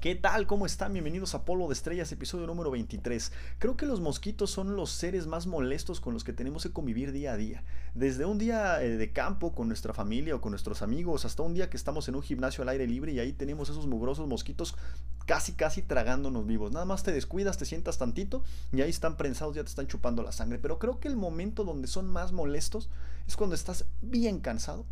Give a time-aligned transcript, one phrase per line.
[0.00, 0.46] ¿Qué tal?
[0.46, 0.92] ¿Cómo están?
[0.92, 3.32] Bienvenidos a Polo de Estrellas, episodio número 23.
[3.58, 7.10] Creo que los mosquitos son los seres más molestos con los que tenemos que convivir
[7.10, 7.64] día a día.
[7.96, 11.52] Desde un día eh, de campo con nuestra familia o con nuestros amigos, hasta un
[11.52, 14.76] día que estamos en un gimnasio al aire libre y ahí tenemos esos mugrosos mosquitos
[15.26, 16.70] casi casi tragándonos vivos.
[16.70, 20.22] Nada más te descuidas, te sientas tantito y ahí están prensados, ya te están chupando
[20.22, 20.60] la sangre.
[20.60, 22.88] Pero creo que el momento donde son más molestos
[23.26, 24.86] es cuando estás bien cansado,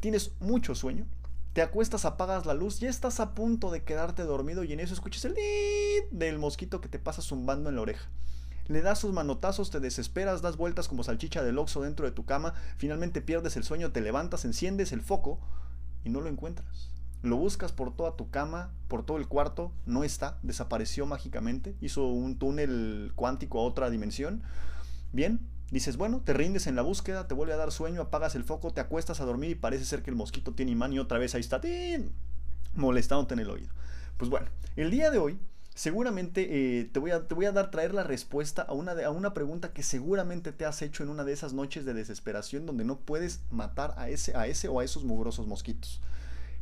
[0.00, 1.06] tienes mucho sueño
[1.52, 4.94] te acuestas, apagas la luz, ya estás a punto de quedarte dormido y en eso
[4.94, 5.34] escuchas el
[6.10, 8.08] del mosquito que te pasa zumbando en la oreja.
[8.68, 12.24] Le das sus manotazos, te desesperas, das vueltas como salchicha del oxo dentro de tu
[12.24, 15.40] cama, finalmente pierdes el sueño, te levantas, enciendes el foco
[16.04, 16.88] y no lo encuentras.
[17.22, 22.06] Lo buscas por toda tu cama, por todo el cuarto, no está, desapareció mágicamente, hizo
[22.06, 24.42] un túnel cuántico a otra dimensión.
[25.12, 25.38] Bien,
[25.72, 28.74] Dices, bueno, te rindes en la búsqueda, te vuelve a dar sueño, apagas el foco,
[28.74, 31.34] te acuestas a dormir y parece ser que el mosquito tiene imán y otra vez
[31.34, 31.62] ahí está,
[32.74, 33.70] molestándote en el oído.
[34.18, 35.38] Pues bueno, el día de hoy
[35.74, 39.10] seguramente eh, te, voy a, te, voy a, dar, traer la respuesta a una, a
[39.10, 42.84] una pregunta que seguramente te has hecho en una de esas noches de desesperación donde
[42.84, 46.02] no puedes matar a ese, a ese o a esos mugrosos mosquitos.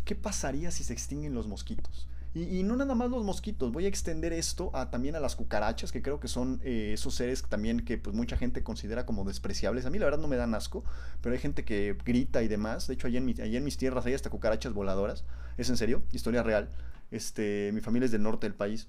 [0.04, 2.06] ¿Qué pasaría si se extinguen los mosquitos?
[2.32, 5.90] Y, no nada más los mosquitos, voy a extender esto a, también a las cucarachas,
[5.90, 9.84] que creo que son eh, esos seres también que pues, mucha gente considera como despreciables.
[9.84, 10.84] A mí la verdad no me dan asco,
[11.20, 12.86] pero hay gente que grita y demás.
[12.86, 15.24] De hecho, allá en, en mis tierras hay hasta cucarachas voladoras.
[15.58, 16.02] ¿Es en serio?
[16.12, 16.70] Historia real.
[17.10, 18.86] Este, mi familia es del norte del país.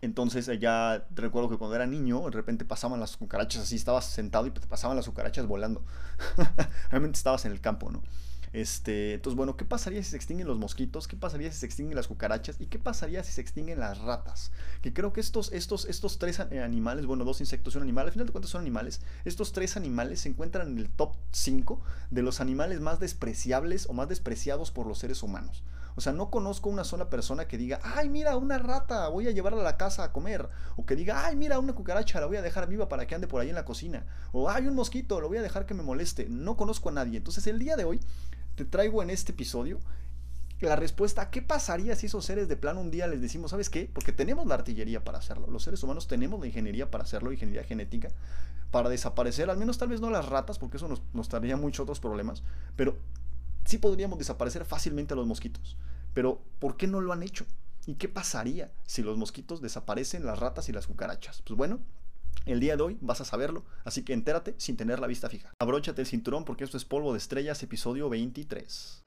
[0.00, 4.46] Entonces ya recuerdo que cuando era niño, de repente pasaban las cucarachas así, estabas sentado
[4.46, 5.82] y pasaban las cucarachas volando.
[6.90, 8.02] Realmente estabas en el campo, ¿no?
[8.52, 11.08] Este, entonces, bueno, ¿qué pasaría si se extinguen los mosquitos?
[11.08, 12.60] ¿Qué pasaría si se extinguen las cucarachas?
[12.60, 14.52] ¿Y qué pasaría si se extinguen las ratas?
[14.82, 18.12] Que creo que estos, estos, estos tres animales, bueno, dos insectos y un animal, al
[18.12, 22.22] final de cuentas son animales, estos tres animales se encuentran en el top 5 de
[22.22, 25.62] los animales más despreciables o más despreciados por los seres humanos.
[25.98, 29.32] O sea, no conozco una sola persona que diga, ay, mira, una rata, voy a
[29.32, 30.48] llevarla a la casa a comer.
[30.76, 33.26] O que diga, ay, mira, una cucaracha, la voy a dejar viva para que ande
[33.26, 34.06] por ahí en la cocina.
[34.30, 36.28] O, ay, un mosquito, lo voy a dejar que me moleste.
[36.28, 37.16] No conozco a nadie.
[37.16, 37.98] Entonces, el día de hoy
[38.58, 39.78] te traigo en este episodio
[40.60, 43.70] la respuesta a qué pasaría si esos seres de plano un día les decimos, ¿sabes
[43.70, 43.88] qué?
[43.92, 45.46] Porque tenemos la artillería para hacerlo.
[45.46, 48.08] Los seres humanos tenemos la ingeniería para hacerlo, ingeniería genética,
[48.72, 51.84] para desaparecer, al menos tal vez no las ratas, porque eso nos, nos traería muchos
[51.84, 52.42] otros problemas,
[52.74, 52.98] pero
[53.64, 55.76] sí podríamos desaparecer fácilmente a los mosquitos.
[56.12, 57.46] Pero, ¿por qué no lo han hecho?
[57.86, 61.42] ¿Y qué pasaría si los mosquitos desaparecen, las ratas y las cucarachas?
[61.42, 61.78] Pues bueno,
[62.46, 65.52] el día de hoy vas a saberlo, así que entérate sin tener la vista fija.
[65.58, 69.02] Abróchate el cinturón porque esto es Polvo de Estrellas, episodio 23.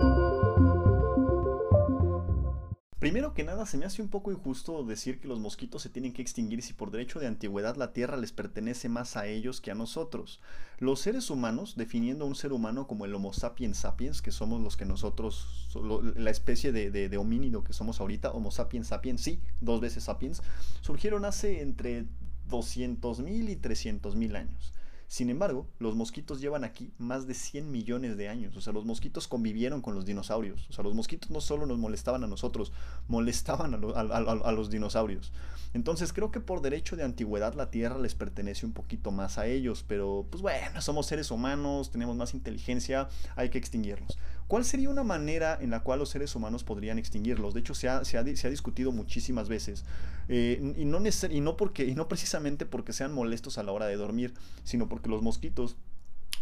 [3.02, 6.14] Primero que nada, se me hace un poco injusto decir que los mosquitos se tienen
[6.14, 9.72] que extinguir si por derecho de antigüedad la Tierra les pertenece más a ellos que
[9.72, 10.40] a nosotros.
[10.78, 14.62] Los seres humanos, definiendo a un ser humano como el Homo sapiens sapiens, que somos
[14.62, 15.68] los que nosotros,
[16.16, 20.44] la especie de, de homínido que somos ahorita, Homo sapiens sapiens, sí, dos veces sapiens,
[20.82, 22.06] surgieron hace entre
[22.52, 24.74] 200.000 y 300.000 años.
[25.12, 28.56] Sin embargo, los mosquitos llevan aquí más de 100 millones de años.
[28.56, 30.66] O sea, los mosquitos convivieron con los dinosaurios.
[30.70, 32.72] O sea, los mosquitos no solo nos molestaban a nosotros,
[33.10, 35.34] molestaban a, los dinosaurios.
[35.74, 39.48] Entonces creo que por derecho de antigüedad la Tierra les pertenece un poquito más a
[39.48, 39.84] ellos.
[39.86, 44.18] Pero pues bueno, somos seres humanos, tenemos más inteligencia, hay que extinguirlos.
[44.52, 47.54] ¿Cuál sería una manera en la cual los seres humanos podrían extinguirlos?
[47.54, 49.86] De hecho, se ha, se ha, discutido muchísimas veces.
[50.28, 53.86] Eh, y, no y, no porque, y no precisamente porque sean molestos a la hora
[53.86, 54.34] de dormir,
[54.66, 55.78] sino porque los mosquitos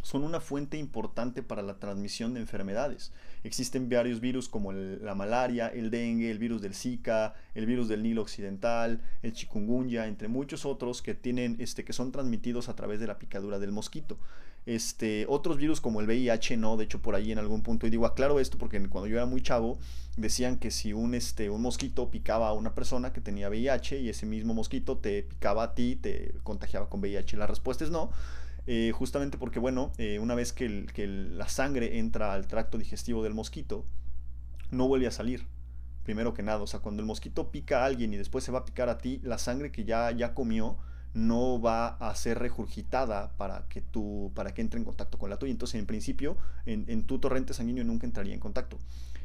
[0.01, 3.11] son una fuente importante para la transmisión de enfermedades.
[3.43, 8.01] Existen varios virus como la malaria, el dengue, el virus del Zika, el virus del
[8.01, 12.99] Nilo Occidental, el chikungunya, entre muchos otros que, tienen, este, que son transmitidos a través
[12.99, 14.17] de la picadura del mosquito.
[14.65, 17.89] Este, otros virus como el VIH no, de hecho por ahí en algún punto, y
[17.89, 19.79] digo aclaro esto porque cuando yo era muy chavo
[20.15, 24.09] decían que si un, este, un mosquito picaba a una persona que tenía VIH y
[24.09, 27.37] ese mismo mosquito te picaba a ti, te contagiaba con VIH.
[27.37, 28.11] La respuesta es no.
[28.67, 30.69] Eh, justamente porque, bueno, eh, una vez que,
[31.07, 33.85] la sangre entra al tracto digestivo del mosquito,
[34.71, 35.47] no vuelve a salir.
[36.03, 38.59] Primero que nada, o sea, cuando el mosquito pica a alguien y después se va
[38.59, 40.77] a picar a ti, la sangre que ya, ya comió
[41.13, 45.37] no va a ser regurgitada para que, tú, para que entre en contacto con la
[45.37, 45.51] tuya.
[45.51, 48.77] Entonces, en principio, en, en tu torrente sanguíneo nunca entraría en contacto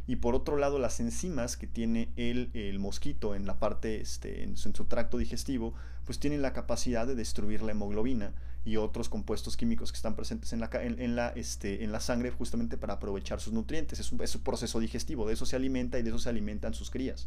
[0.06, 4.42] y por otro lado las enzimas que tiene el, el mosquito en la parte, este,
[4.42, 8.32] en, su, tracto digestivo, pues tienen la capacidad de destruir la hemoglobina
[8.66, 12.30] y otros compuestos químicos que están presentes en la, en, la, este, en la sangre
[12.30, 13.98] justamente para aprovechar sus nutrientes.
[13.98, 16.74] Es un, es un proceso digestivo, de eso se alimenta y de eso se alimentan
[16.74, 17.26] sus crías.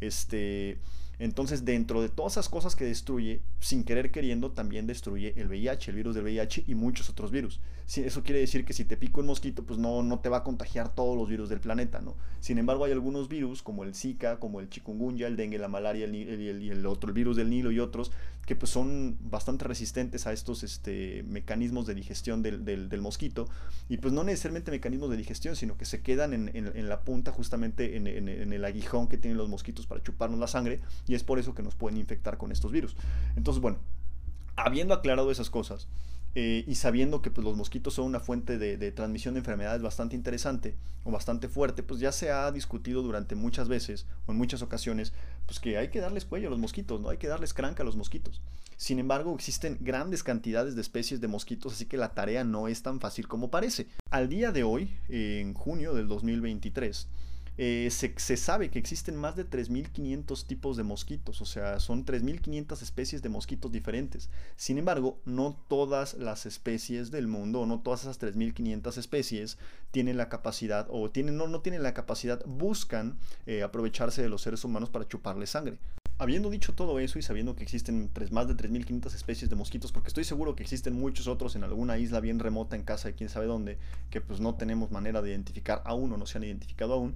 [0.00, 0.78] Este,
[1.18, 5.90] Entonces, dentro de todas esas cosas que destruye, sin querer queriendo, también destruye el VIH,
[5.90, 7.60] el virus del VIH y muchos otros virus.
[7.96, 10.44] Eso quiere decir que si te pica un mosquito, pues no, no te va a
[10.44, 12.16] contagiar todos los virus del planeta, ¿no?
[12.40, 16.04] Sin embargo, hay algunos virus, como el Zika, como el chikungunya, el dengue, la malaria
[16.04, 18.12] el, el, el otro, el virus del Nilo y otros,
[18.48, 23.46] que pues son bastante resistentes a estos este, mecanismos de digestión del, del, mosquito.
[23.90, 27.30] Y pues no necesariamente mecanismos de digestión, sino que se quedan en, en, la punta,
[27.30, 30.80] justamente en, en, el aguijón que tienen los mosquitos para chuparnos la sangre.
[31.08, 32.96] Y es por eso que nos pueden infectar con estos virus.
[33.34, 33.78] Entonces, bueno,
[34.54, 35.88] habiendo aclarado esas cosas,
[36.34, 40.14] eh, y sabiendo que pues, los mosquitos son una fuente de, transmisión de enfermedades bastante
[40.14, 44.62] interesante o bastante fuerte, pues ya se ha discutido durante muchas veces o en muchas
[44.62, 45.12] ocasiones,
[45.46, 47.08] pues que hay que darles cuello a los mosquitos, ¿no?
[47.08, 48.40] Hay que darles cranca a los mosquitos.
[48.76, 52.82] Sin embargo, existen grandes cantidades de especies de mosquitos, así que la tarea no es
[52.82, 53.88] tan fácil como parece.
[54.10, 57.08] Al día de hoy, en junio del 2023,
[57.60, 62.82] eh, se, sabe que existen más de 3.500 tipos de mosquitos, o sea, son 3.500
[62.82, 64.30] especies de mosquitos diferentes.
[64.54, 69.58] Sin embargo, no todas las especies del mundo, o no todas esas 3.500 especies
[69.90, 74.42] tienen la capacidad, o tienen, no, no tienen la capacidad, buscan eh, aprovecharse de los
[74.42, 75.78] seres humanos para chuparle sangre.
[76.20, 80.08] Habiendo dicho todo eso y sabiendo que existen más de 3.500 especies de mosquitos, porque
[80.08, 83.28] estoy seguro que existen muchos otros en alguna isla bien remota en casa de quién
[83.28, 83.78] sabe dónde,
[84.10, 87.14] que pues no tenemos manera de identificar aún o no se han identificado aún,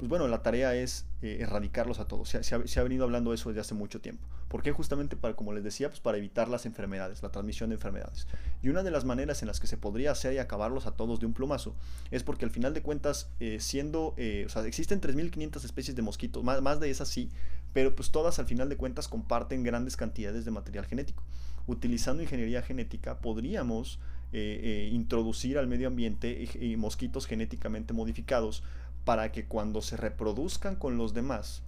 [0.00, 2.30] pues bueno, la tarea es eh, erradicarlos a todos.
[2.30, 4.26] Se ha, venido hablando de eso desde hace mucho tiempo.
[4.48, 4.72] ¿Por qué?
[4.72, 8.26] Justamente para, como les decía, pues para evitar las enfermedades, la transmisión de enfermedades.
[8.62, 11.20] Y una de las maneras en las que se podría hacer y acabarlos a todos
[11.20, 11.76] de un plumazo
[12.10, 16.00] es porque al final de cuentas, eh, siendo, eh, o sea, existen 3.500 especies de
[16.00, 17.28] mosquitos, más, más de esas sí,
[17.74, 21.22] pero pues todas al final de cuentas comparten grandes cantidades de material genético.
[21.66, 24.00] Utilizando ingeniería genética podríamos
[24.32, 26.48] introducir al medio ambiente
[26.78, 28.62] mosquitos genéticamente modificados
[29.04, 31.62] para que cuando se reproduzcan con los demás,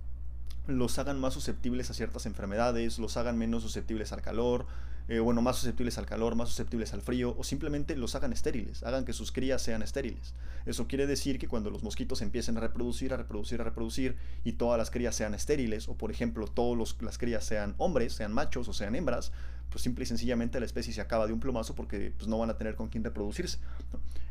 [0.66, 4.66] los hagan más susceptibles a ciertas enfermedades, los hagan menos susceptibles al calor,
[5.08, 8.84] eh, bueno, más susceptibles al calor, más susceptibles al frío, o simplemente los hagan estériles,
[8.84, 10.34] hagan que sus crías sean estériles.
[10.64, 14.52] Eso quiere decir que cuando los mosquitos empiecen a reproducir, a reproducir, a reproducir, y
[14.52, 18.68] todas las crías sean estériles, o por ejemplo, todas las crías sean hombres, sean machos
[18.68, 19.32] o sean hembras,
[19.72, 22.50] pues simple y sencillamente la especie se acaba de un plumazo porque pues, no van
[22.50, 23.58] a tener con quién reproducirse.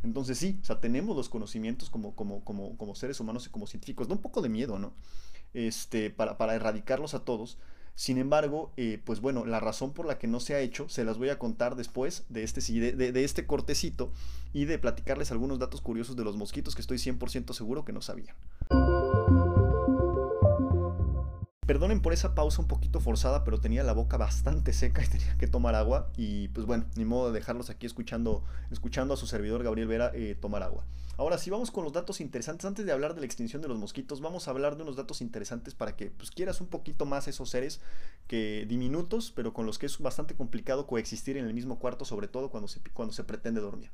[0.03, 3.67] Entonces sí, o sea, tenemos los conocimientos como, como, como, como seres humanos y como
[3.67, 4.93] científicos, da un poco de miedo, ¿no?
[5.53, 7.57] Este, para, para erradicarlos a todos.
[7.95, 11.03] Sin embargo, eh, pues bueno, la razón por la que no se ha hecho se
[11.03, 14.11] las voy a contar después de este, de, de este cortecito
[14.53, 18.01] y de platicarles algunos datos curiosos de los mosquitos que estoy 100% seguro que no
[18.01, 18.35] sabían.
[21.67, 25.37] Perdonen por esa pausa un poquito forzada, pero tenía la boca bastante seca y tenía
[25.37, 26.09] que tomar agua.
[26.17, 30.11] Y pues bueno, ni modo de dejarlos aquí escuchando, escuchando a su servidor Gabriel Vera
[30.13, 30.83] eh, tomar agua.
[31.17, 32.65] Ahora sí, vamos con los datos interesantes.
[32.65, 35.21] Antes de hablar de la extinción de los mosquitos, vamos a hablar de unos datos
[35.21, 37.79] interesantes para que pues, quieras un poquito más esos seres
[38.27, 42.27] que diminutos, pero con los que es bastante complicado coexistir en el mismo cuarto, sobre
[42.27, 43.91] todo cuando se, cuando se pretende dormir.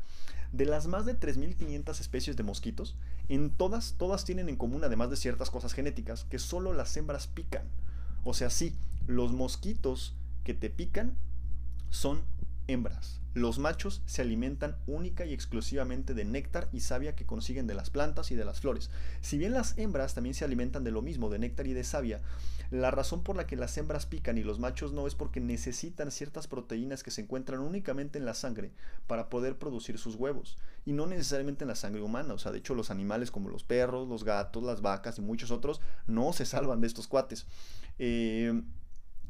[0.54, 2.96] De las más de 3.500 especies de mosquitos,
[3.28, 7.28] en todas, todas tienen en común, además de ciertas cosas genéticas, que solo las hembras
[7.28, 7.57] pican.
[8.24, 8.76] O sea, sí,
[9.08, 11.18] los mosquitos que te pican
[11.90, 12.22] son
[12.68, 13.22] hembras.
[13.34, 17.92] Los machos se alimentan única y exclusivamente de néctar y savia que consiguen de las
[17.92, 18.90] plantas y de las flores.
[19.22, 22.20] Si bien las hembras también se alimentan de lo mismo, de néctar y de savia,
[22.72, 26.12] la razón por la que las hembras pican y los machos no es porque necesitan
[26.12, 28.72] ciertas proteínas que se encuentran únicamente en la sangre
[29.06, 32.34] para poder producir sus huevos y no necesariamente en la sangre humana.
[32.34, 35.52] O sea, de hecho los animales como los perros, los gatos, las vacas y muchos
[35.52, 37.46] otros no se salvan de estos cuates.
[38.00, 38.62] Eh,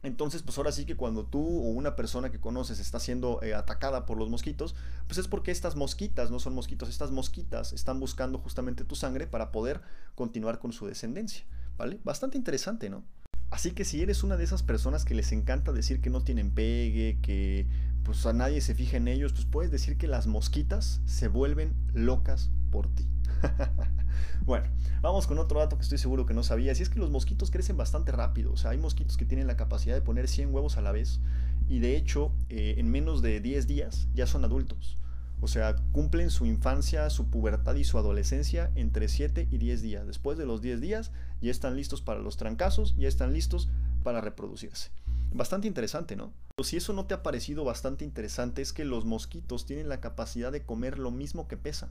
[0.03, 3.53] entonces, pues ahora sí que cuando tú o una persona que conoces está siendo eh,
[3.55, 4.75] atacada por los mosquitos,
[5.07, 9.27] pues es porque estas mosquitas, no son mosquitos, estas mosquitas están buscando justamente tu sangre
[9.27, 9.81] para poder
[10.15, 11.45] continuar con su descendencia,
[11.77, 11.99] ¿vale?
[12.03, 13.03] Bastante interesante, ¿no?
[13.49, 16.51] Así que si eres una de esas personas que les encanta decir que no tienen
[16.51, 17.67] pegue, que
[18.03, 21.73] pues a nadie se fija en ellos, pues puedes decir que las mosquitas se vuelven
[21.93, 23.05] locas por ti.
[24.41, 24.67] bueno,
[25.01, 26.79] vamos con otro dato que estoy seguro que no sabías.
[26.79, 28.51] Y es que los mosquitos crecen bastante rápido.
[28.51, 31.19] O sea, hay mosquitos que tienen la capacidad de poner 100 huevos a la vez.
[31.67, 34.97] Y de hecho, eh, en menos de 10 días ya son adultos.
[35.39, 40.07] O sea, cumplen su infancia, su pubertad y su adolescencia entre 7 y 10 días.
[40.07, 43.69] Después de los 10 días ya están listos para los trancazos, ya están listos
[44.03, 44.89] para reproducirse.
[45.31, 46.33] Bastante interesante, ¿no?
[46.63, 50.51] Si eso no te ha parecido bastante interesante, es que los mosquitos tienen la capacidad
[50.51, 51.89] de comer lo mismo que pesan.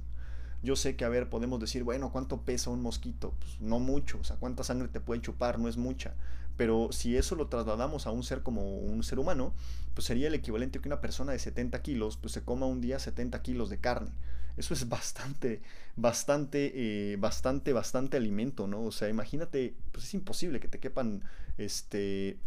[0.67, 3.35] Yo sé que, a ver, podemos decir, bueno, ¿cuánto pesa un mosquito?
[3.39, 5.61] Pues no mucho, o sea, ¿cuánta sangre te puede chupar?
[5.61, 6.15] No es mucha.
[6.57, 9.55] Pero si eso lo trasladamos a un ser como un ser humano,
[9.95, 12.81] pues sería el equivalente a que una persona de 70 kilos, pues se coma un
[12.81, 14.11] día 70 kilos de carne.
[14.57, 15.63] Eso es bastante,
[15.95, 16.73] bastante,
[17.13, 18.83] eh, bastante, bastante alimento, ¿no?
[18.83, 21.23] O sea, imagínate, pues es imposible que te quepan,
[21.59, 22.41] este,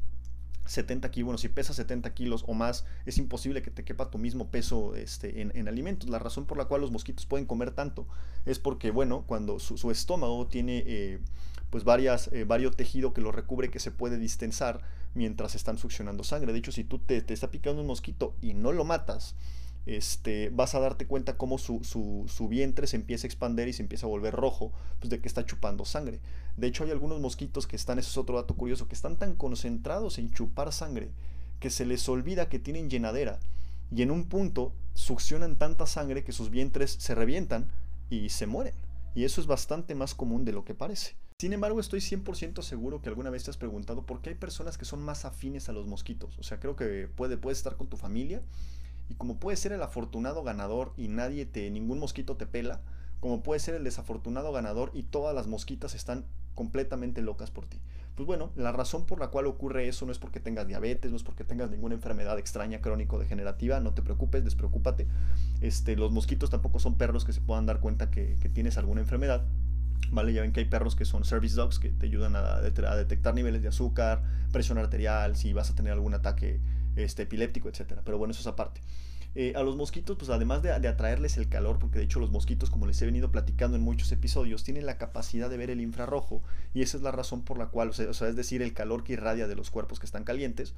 [0.66, 4.18] 70 kilos, bueno, si pesas 70 kilos o más, es imposible que te quepa tu
[4.18, 6.10] mismo peso este, en, alimentos.
[6.10, 8.08] La razón por la cual los mosquitos pueden comer tanto
[8.46, 11.20] es porque, bueno, cuando su, estómago tiene eh,
[11.70, 14.82] pues varias, eh, varios tejido que lo recubre que se puede distensar
[15.16, 16.54] mientras están succionando sangre.
[16.54, 19.36] De hecho, si tú te, te está picando un mosquito y no lo matas,
[19.86, 23.82] este, vas a darte cuenta cómo su, su, vientre se empieza a expandir y se
[23.82, 26.20] empieza a volver rojo, pues de que está chupando sangre.
[26.58, 29.36] De hecho, hay algunos mosquitos que están, eso es otro dato curioso, que están tan
[29.36, 31.10] concentrados en chupar sangre
[31.60, 33.40] que se les olvida que tienen llenadera
[33.92, 37.68] y en un punto succionan tanta sangre que sus vientres se revientan
[38.10, 38.76] y se mueren.
[39.16, 41.16] Y eso es bastante más común de lo que parece.
[41.40, 44.78] Sin embargo, estoy 100% seguro que alguna vez te has preguntado por qué hay personas
[44.78, 46.38] que son más afines a los mosquitos.
[46.38, 48.42] O sea, creo que puede, puedes estar con tu familia
[49.10, 52.82] y como puede ser el afortunado ganador y nadie te, ningún mosquito te pela,
[53.20, 56.26] como puede ser el desafortunado ganador y todas las mosquitas están
[56.56, 57.80] completamente locas por ti.
[58.16, 61.18] Pues bueno, la razón por la cual ocurre eso no es porque tengas diabetes, no
[61.18, 65.08] es porque tengas ninguna enfermedad extraña, crónico, degenerativa, no te preocupes, despreocúpate.
[65.62, 69.46] Este, los mosquitos tampoco son perros que se puedan dar cuenta que, tienes alguna enfermedad.
[70.12, 73.34] Vale, ya ven que hay perros que son service dogs que te ayudan a detectar
[73.34, 76.60] niveles de azúcar, presión arterial, si vas a tener algún ataque
[77.04, 78.02] este, epiléptico, etcétera.
[78.04, 78.82] Pero bueno, eso es aparte.
[79.36, 82.72] Eh, a los mosquitos, pues además de, atraerles el calor, porque de hecho los mosquitos,
[82.72, 86.42] como les he venido platicando en muchos episodios, tienen la capacidad de ver el infrarrojo
[86.74, 89.14] y esa es la razón por la cual, o sea, es decir, el calor que
[89.14, 90.74] irradia de los cuerpos que están calientes.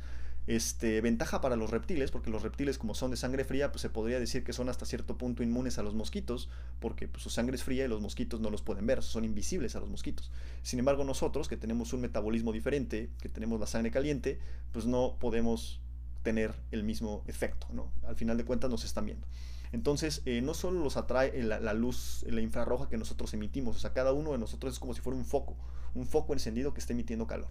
[0.48, 3.90] Este, ventaja para los reptiles, porque los reptiles como son de sangre fría, pues se
[3.90, 6.50] podría decir que son hasta cierto punto inmunes a los mosquitos,
[6.80, 9.76] porque pues, su sangre es fría y los mosquitos no los pueden ver, son invisibles
[9.76, 10.32] a los mosquitos.
[10.64, 14.40] Sin embargo, nosotros que tenemos un metabolismo diferente, que tenemos la sangre caliente,
[14.74, 15.80] pues no podemos
[16.24, 17.92] tener el mismo efecto, ¿no?
[18.08, 19.28] Al final de cuentas nos están viendo.
[19.72, 23.94] Entonces, eh, no solo los atrae la, luz, la infrarroja que nosotros emitimos, o sea,
[23.94, 25.56] cada uno de nosotros es como si fuera un foco,
[25.96, 27.48] un foco encendido que esté emitiendo calor.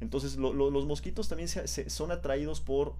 [0.00, 2.94] Entonces, los mosquitos también son atraídos por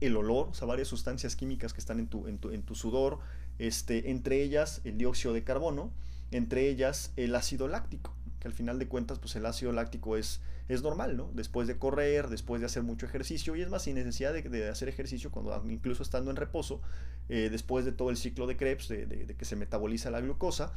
[0.00, 2.74] el olor, o sea, varias sustancias químicas que están en tu, en tu, en tu
[2.74, 3.20] sudor,
[3.58, 5.92] este, entre ellas el dióxido de carbono,
[6.32, 8.12] entre ellas el ácido láctico
[8.44, 11.30] que al final de cuentas pues el ácido láctico es, es normal, ¿no?
[11.32, 14.90] Después de correr, después de hacer mucho ejercicio y es más sin necesidad de, hacer
[14.90, 16.82] ejercicio, cuando incluso estando en reposo,
[17.30, 20.74] eh, después de todo el ciclo de Krebs, de, que se metaboliza la glucosa,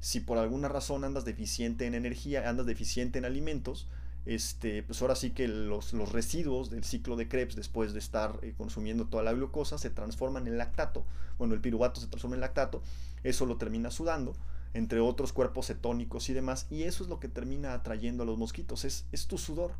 [0.00, 3.86] si por alguna razón andas deficiente en energía, andas deficiente en alimentos,
[4.24, 8.38] este, pues ahora sí que los, los residuos del ciclo de Krebs después de estar
[8.40, 11.04] eh, consumiendo toda la glucosa se transforman en lactato.
[11.36, 12.82] Bueno, el piruvato se transforma en lactato,
[13.24, 14.34] eso lo termina sudando
[14.74, 18.38] entre otros cuerpos cetónicos y demás, y eso es lo que termina atrayendo a los
[18.38, 19.72] mosquitos, es, es tu sudor.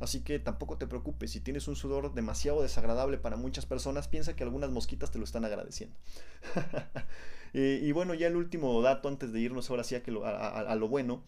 [0.00, 4.34] Así que tampoco te preocupes, si tienes un sudor demasiado desagradable para muchas personas, piensa
[4.34, 5.96] que algunas mosquitas te lo están agradeciendo.
[7.54, 10.88] y, bueno, ya el último dato antes de irnos ahora sí a, que a, lo
[10.88, 11.22] bueno,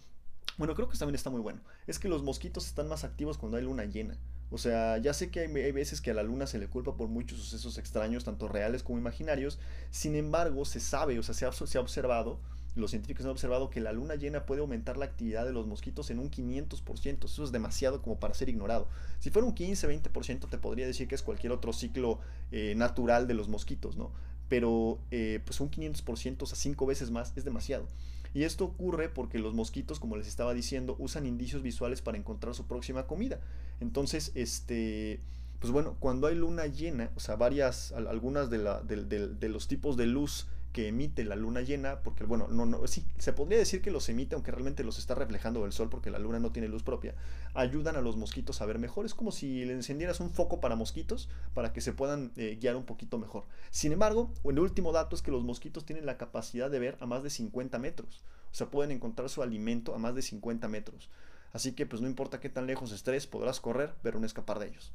[0.58, 3.56] bueno, creo que también está muy bueno, es que los mosquitos están más activos cuando
[3.56, 4.18] hay luna llena.
[4.50, 6.96] O sea, ya sé que hay, hay, veces que a la luna se le culpa
[6.96, 9.58] por muchos sucesos extraños, tanto reales como imaginarios,
[9.90, 12.40] sin embargo, se sabe, o sea, se ha, se ha observado
[12.76, 16.10] los científicos han observado que la luna llena puede aumentar la actividad de los mosquitos
[16.10, 17.24] en un 500%.
[17.24, 18.88] Eso es demasiado como para ser ignorado.
[19.18, 22.20] Si fuera un 15-20% te podría decir que es cualquier otro ciclo
[22.52, 24.12] eh, natural de los mosquitos, ¿no?
[24.48, 27.86] Pero eh, pues un 500%, o sea, 5 veces más, es demasiado.
[28.34, 32.54] Y esto ocurre porque los mosquitos, como les estaba diciendo, usan indicios visuales para encontrar
[32.54, 33.40] su próxima comida.
[33.80, 35.20] Entonces, este
[35.58, 39.96] pues bueno, cuando hay luna llena, o sea, varias, algunas de, la, de los tipos
[39.96, 43.80] de luz que emite la luna llena, porque bueno, no, no, sí, se podría decir
[43.80, 46.68] que los emite, aunque realmente los está reflejando el sol, porque la luna no tiene
[46.68, 47.14] luz propia,
[47.54, 49.06] ayudan a los mosquitos a ver mejor.
[49.06, 52.76] Es como si le encendieras un foco para mosquitos, para que se puedan eh, guiar
[52.76, 53.46] un poquito mejor.
[53.70, 57.06] Sin embargo, el último dato es que los mosquitos tienen la capacidad de ver a
[57.06, 58.22] más de 50 metros.
[58.52, 61.08] O sea, pueden encontrar su alimento a más de 50 metros.
[61.54, 64.66] Así que pues no importa qué tan lejos estés, podrás correr, pero no escapar de
[64.66, 64.92] ellos.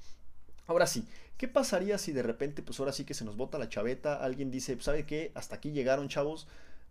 [0.71, 1.05] Ahora sí,
[1.37, 4.51] ¿qué pasaría si de repente, pues ahora sí que se nos bota la chaveta, alguien
[4.51, 5.33] dice, ¿sabe qué?
[5.35, 6.47] Hasta aquí llegaron chavos,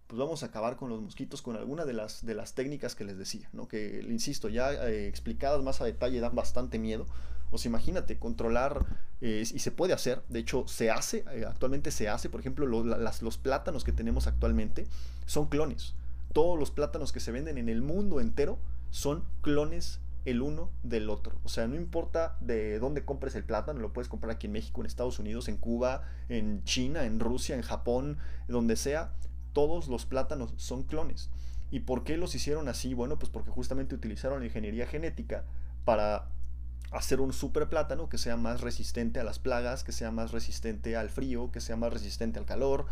[0.06, 3.04] pues vamos a acabar con los mosquitos con alguna de las, de las técnicas que
[3.04, 3.68] les decía, ¿no?
[3.68, 7.06] Que, insisto, ya eh, explicadas más a detalle dan bastante miedo.
[7.50, 8.84] O sea, imagínate, controlar,
[9.22, 12.66] eh, y se puede hacer, de hecho se hace, eh, actualmente se hace, por ejemplo,
[12.66, 14.86] los plátanos que tenemos actualmente
[15.24, 15.94] son clones.
[16.34, 18.58] Todos los plátanos que se venden en el mundo entero
[18.90, 21.38] son clones el uno del otro.
[21.44, 24.80] O sea, no importa de dónde compres el plátano, lo puedes comprar aquí en México,
[24.80, 29.12] en Estados Unidos, en Cuba, en China, en Rusia, en Japón, donde sea,
[29.52, 31.30] todos los plátanos son clones.
[31.70, 32.94] ¿Y por qué los hicieron así?
[32.94, 35.44] Bueno, pues porque justamente utilizaron la ingeniería genética
[35.84, 36.28] para
[36.90, 40.96] hacer un super plátano que sea más resistente a las plagas, que sea más resistente
[40.96, 42.86] al frío, que sea más resistente al calor,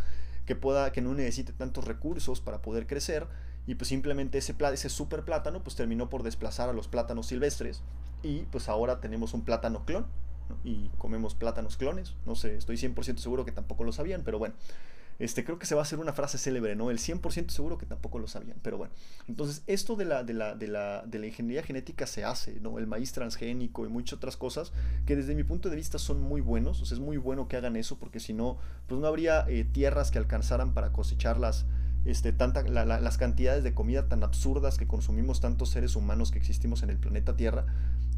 [0.46, 3.26] que, pueda, que no necesite tantos recursos para poder crecer
[3.68, 7.82] y pues simplemente ese, ese super plátano pues terminó por desplazar a los plátanos silvestres
[8.22, 10.06] y pues ahora tenemos un plátano clon
[10.64, 14.54] y comemos plátanos clones, no sé, estoy 100% seguro que tampoco lo sabían, pero bueno.
[15.18, 16.92] Este, creo que se va a hacer una frase célebre, ¿no?
[16.92, 18.94] El 100% seguro que tampoco lo sabían, pero bueno.
[19.26, 22.78] Entonces, esto de la, de la, de la, de la ingeniería genética se hace, ¿no?
[22.78, 24.72] El maíz transgénico y muchas otras cosas
[25.06, 27.56] que desde mi punto de vista son muy buenos, o sea, es muy bueno que
[27.56, 31.66] hagan eso porque si no, pues no habría eh, tierras que alcanzaran para cosecharlas
[32.08, 36.82] este, tanta, las cantidades de comida tan absurdas que consumimos tantos seres humanos que existimos
[36.82, 37.66] en el planeta Tierra.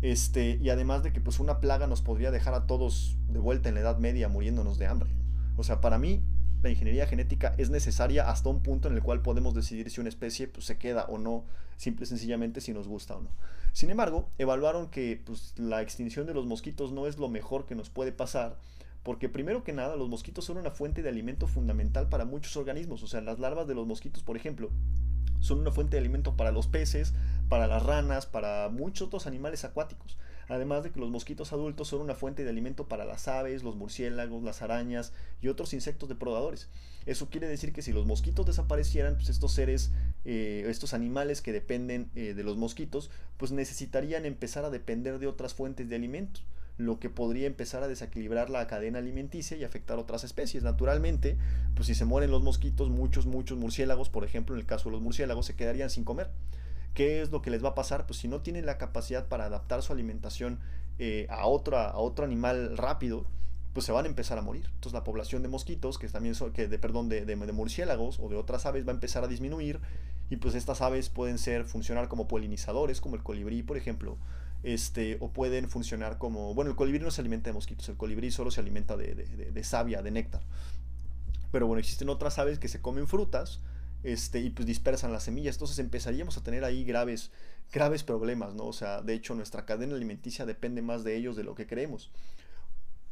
[0.01, 3.69] Este, y además de que pues una plaga nos podría dejar a todos de vuelta
[3.69, 5.11] en la Edad Media muriéndonos de hambre.
[5.57, 6.23] O sea, para mí
[6.63, 10.09] la ingeniería genética es necesaria hasta un punto en el cual podemos decidir si una
[10.09, 11.45] especie pues, se queda o no,
[11.77, 13.31] simple y sencillamente si nos gusta o no.
[13.73, 17.75] Sin embargo, evaluaron que pues, la extinción de los mosquitos no es lo mejor que
[17.75, 18.57] nos puede pasar,
[19.03, 23.03] porque primero que nada los mosquitos son una fuente de alimento fundamental para muchos organismos,
[23.03, 24.71] o sea, las larvas de los mosquitos, por ejemplo,
[25.41, 27.15] son una fuente de alimento para los peces,
[27.49, 30.19] para las ranas, para muchos otros animales acuáticos.
[30.49, 33.77] Además de que los mosquitos adultos son una fuente de alimento para las aves, los
[33.77, 36.69] murciélagos, las arañas y otros insectos depredadores.
[37.07, 39.93] Eso quiere decir que si los mosquitos desaparecieran, pues estos seres,
[40.25, 45.29] eh, estos animales que dependen eh, de los mosquitos, pues necesitarían empezar a depender de
[45.29, 46.45] otras fuentes de alimentos
[46.77, 50.63] lo que podría empezar a desequilibrar la cadena alimenticia y afectar otras especies.
[50.63, 51.37] Naturalmente,
[51.75, 54.93] pues si se mueren los mosquitos, muchos, muchos murciélagos, por ejemplo, en el caso de
[54.93, 56.31] los murciélagos, se quedarían sin comer.
[56.95, 58.07] ¿Qué es lo que les va a pasar?
[58.07, 60.59] Pues si no tienen la capacidad para adaptar su alimentación
[60.99, 63.27] eh, a, otra, a otro animal rápido,
[63.73, 64.65] pues se van a empezar a morir.
[64.67, 68.29] Entonces la población de mosquitos, que también son, que de, perdón, de, de, murciélagos o
[68.29, 69.81] de otras aves va a empezar a disminuir
[70.29, 74.17] y pues estas aves pueden ser, funcionar como polinizadores, como el colibrí, por ejemplo,
[74.63, 78.31] este, o pueden funcionar como, bueno, el colibrí no se alimenta de mosquitos, el colibrí
[78.31, 80.43] solo se alimenta de, de, savia, de néctar.
[81.51, 83.61] Pero bueno, existen otras aves que se comen frutas,
[84.03, 85.57] este, y pues dispersan las semillas.
[85.57, 87.31] Entonces empezaríamos a tener ahí graves,
[87.73, 88.67] graves problemas, ¿no?
[88.67, 92.11] O sea, de hecho nuestra cadena alimenticia depende más de ellos de lo que creemos.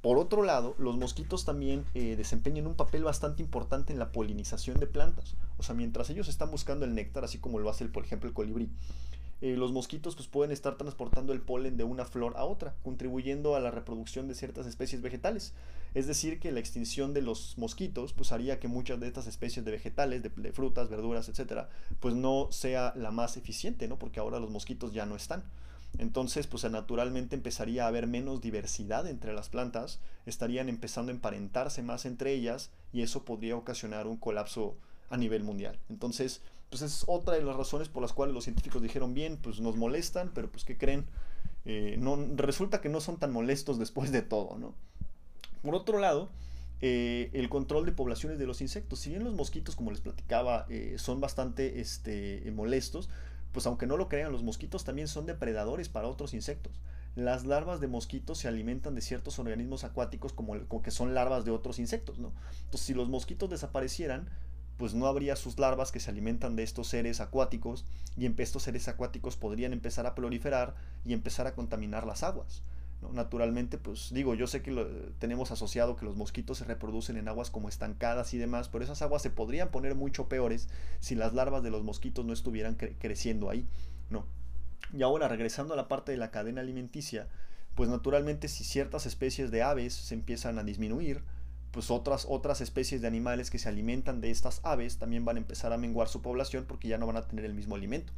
[0.01, 4.79] Por otro lado, los mosquitos también eh, desempeñan un papel bastante importante en la polinización
[4.79, 5.35] de plantas.
[5.57, 8.35] O sea, mientras ellos están buscando el néctar, así como lo hace, por ejemplo, el
[8.35, 8.71] colibrí,
[9.41, 13.55] eh, los mosquitos pues, pueden estar transportando el polen de una flor a otra, contribuyendo
[13.55, 15.55] a la reproducción de ciertas especies vegetales.
[15.95, 19.65] Es decir, que la extinción de los mosquitos pues, haría que muchas de estas especies
[19.65, 21.69] de vegetales, de, frutas, verduras, etcétera,
[22.01, 23.99] pues no sea la más eficiente, ¿no?
[23.99, 25.45] porque ahora los mosquitos ya no están.
[25.97, 31.83] Entonces, pues naturalmente empezaría a haber menos diversidad entre las plantas, estarían empezando a emparentarse
[31.83, 34.77] más entre ellas y eso podría ocasionar un colapso
[35.09, 35.79] a nivel mundial.
[35.89, 39.61] Entonces, pues es otra de las razones por las cuales los científicos dijeron, bien, pues
[39.61, 41.07] nos molestan, pero pues ¿qué creen?
[41.65, 44.75] Eh, no, resulta que no son tan molestos después de todo, ¿no?
[45.63, 46.31] Por otro lado,
[46.81, 49.01] eh, el control de poblaciones de los insectos.
[49.01, 53.09] Si bien los mosquitos, como les platicaba, eh, son bastante este, molestos,
[53.53, 56.81] pues aunque no lo crean, los mosquitos también son depredadores para otros insectos.
[57.17, 61.45] Las larvas de mosquitos se alimentan de ciertos organismos acuáticos como, como que son larvas
[61.45, 62.33] de otros insectos, ¿no?
[62.65, 64.29] Entonces, si los mosquitos desaparecieran,
[64.79, 67.85] pues no habría sus larvas que se alimentan de estos seres acuáticos
[68.17, 72.63] y estos seres acuáticos podrían empezar a proliferar y empezar a contaminar las aguas.
[73.13, 74.73] Naturalmente, pues digo, yo sé que
[75.19, 79.03] tenemos asociado que los mosquitos se reproducen en aguas como estancadas y demás, pero esas
[79.03, 83.51] aguas se podrían poner mucho peores si las larvas de los mosquitos no estuvieran creciendo
[83.51, 83.69] ahí,
[84.11, 84.27] ¿no?
[84.93, 87.29] Y ahora, regresando a la parte de la cadena alimenticia,
[87.77, 91.23] pues naturalmente si ciertas especies de aves se empiezan a disminuir,
[91.79, 95.39] pues otras, otras especies de animales que se alimentan de estas aves también van a
[95.39, 98.13] empezar a menguar su población porque ya no van a tener el mismo alimento.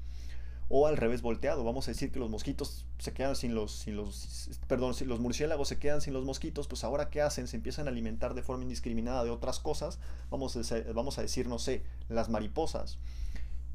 [0.71, 3.97] O al revés volteado, vamos a decir que los mosquitos se quedan sin los, sin
[3.97, 7.49] los, perdón, si los murciélagos se quedan sin los mosquitos, pues ahora qué hacen?
[7.49, 9.99] Se empiezan a alimentar de forma indiscriminada de otras cosas,
[10.31, 12.97] vamos a, vamos a decir, no sé, las mariposas.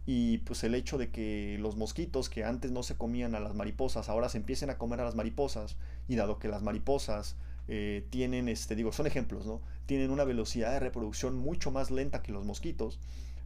[0.07, 3.53] Y pues el hecho de que los mosquitos que antes no se comían a las
[3.53, 5.75] mariposas, ahora se empiecen a comer a las mariposas,
[6.07, 7.35] y dado que las mariposas
[7.67, 9.61] eh, tienen, este, digo, son ejemplos, ¿no?
[9.85, 12.99] Tienen una velocidad de reproducción mucho más lenta que los mosquitos,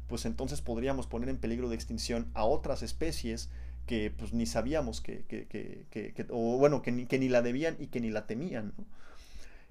[0.08, 3.50] pues entonces podríamos poner en peligro de extinción a otras especies
[3.86, 7.76] que pues ni sabíamos que, que, que, o bueno, que ni, que ni la debían
[7.80, 8.74] y que ni la temían,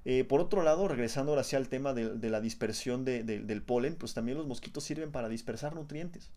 [0.05, 4.15] eh, por otro lado, regresando ahora hacia el tema de, la dispersión del polen, pues
[4.15, 6.31] también los mosquitos sirven para dispersar nutrientes,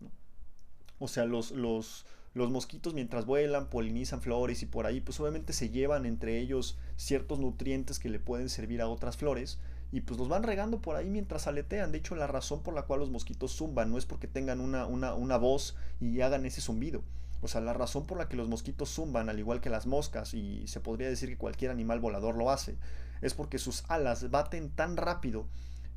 [0.99, 5.53] O sea, los, los, los mosquitos mientras vuelan polinizan flores y por ahí pues obviamente
[5.53, 9.59] se llevan entre ellos ciertos nutrientes que le pueden servir a otras flores
[9.91, 11.91] y pues los van regando por ahí mientras aletean.
[11.91, 14.85] De hecho la razón por la cual los mosquitos zumban no es porque tengan una,
[14.85, 17.03] una, una voz y hagan ese zumbido.
[17.41, 20.33] O sea, la razón por la que los mosquitos zumban, al igual que las moscas,
[20.35, 22.77] y se podría decir que cualquier animal volador lo hace,
[23.21, 25.47] es porque sus alas baten tan rápido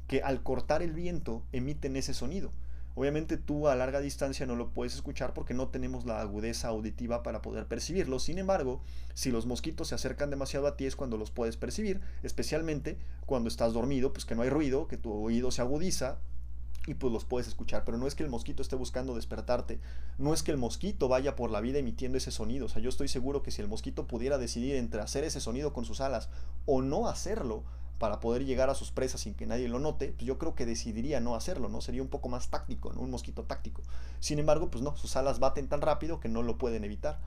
[0.06, 2.50] que al cortar el viento emiten ese sonido.
[2.96, 7.22] Obviamente tú a larga distancia no lo puedes escuchar porque no tenemos la agudeza auditiva
[7.22, 8.18] para poder percibirlo.
[8.18, 8.82] Sin embargo,
[9.14, 13.48] si los mosquitos se acercan demasiado a ti es cuando los puedes percibir, especialmente cuando
[13.48, 16.18] estás dormido, pues que no hay ruido, que tu oído se agudiza
[16.86, 19.80] y pues los puedes escuchar, pero no es que el mosquito esté buscando despertarte,
[20.18, 22.90] no es que el mosquito vaya por la vida emitiendo ese sonido, o sea, yo
[22.90, 26.28] estoy seguro que si el mosquito pudiera decidir entre hacer ese sonido con sus alas
[26.66, 27.64] o no hacerlo,
[27.98, 30.66] para poder llegar a sus presas sin que nadie lo note, pues yo creo que
[30.66, 31.80] decidiría no hacerlo, ¿no?
[31.80, 33.00] Sería un poco más táctico, ¿no?
[33.00, 33.82] Un mosquito táctico.
[34.20, 37.18] Sin embargo, pues no, sus alas baten tan rápido que no lo pueden evitar.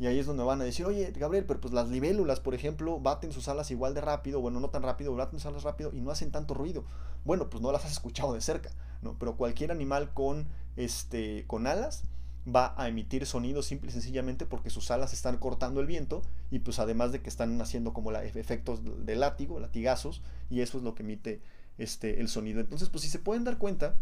[0.00, 2.98] Y ahí es donde van a decir, oye, Gabriel, pero pues las libélulas, por ejemplo,
[2.98, 6.00] baten sus alas igual de rápido, bueno, no tan rápido, baten sus alas rápido y
[6.00, 6.84] no hacen tanto ruido.
[7.24, 8.70] Bueno, pues no las has escuchado de cerca,
[9.02, 9.16] ¿no?
[9.18, 12.02] Pero cualquier animal con, este, con alas
[12.46, 16.58] va a emitir sonido simple y sencillamente porque sus alas están cortando el viento y
[16.58, 20.94] pues además de que están haciendo como efectos de látigo, latigazos, y eso es lo
[20.94, 21.40] que emite
[21.78, 22.60] este, el sonido.
[22.60, 23.96] Entonces, pues si se pueden dar cuenta,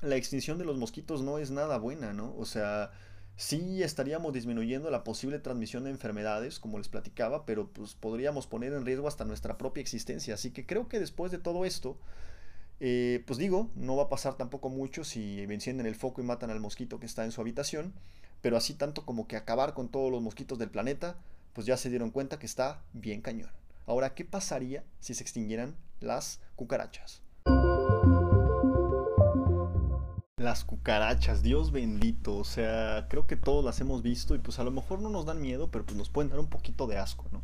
[0.00, 2.34] la extinción de los mosquitos no es nada buena, ¿no?
[2.36, 2.90] O sea,
[3.36, 8.72] sí estaríamos disminuyendo la posible transmisión de enfermedades, como les platicaba, pero pues podríamos poner
[8.72, 10.34] en riesgo hasta nuestra propia existencia.
[10.34, 11.98] Así que creo que después de todo esto,
[12.84, 16.50] eh, pues digo, no va a pasar tampoco mucho si encienden el foco y matan
[16.50, 17.94] al mosquito que está en su habitación,
[18.40, 21.14] pero así tanto como que acabar con todos los mosquitos del planeta,
[21.52, 23.52] pues ya se dieron cuenta que está bien cañón.
[23.86, 27.22] Ahora, ¿qué pasaría si se extinguieran las cucarachas?
[30.36, 34.64] Las cucarachas, Dios bendito, o sea, creo que todos las hemos visto y pues a
[34.64, 37.26] lo mejor no nos dan miedo, pero pues nos pueden dar un poquito de asco,
[37.30, 37.42] ¿no?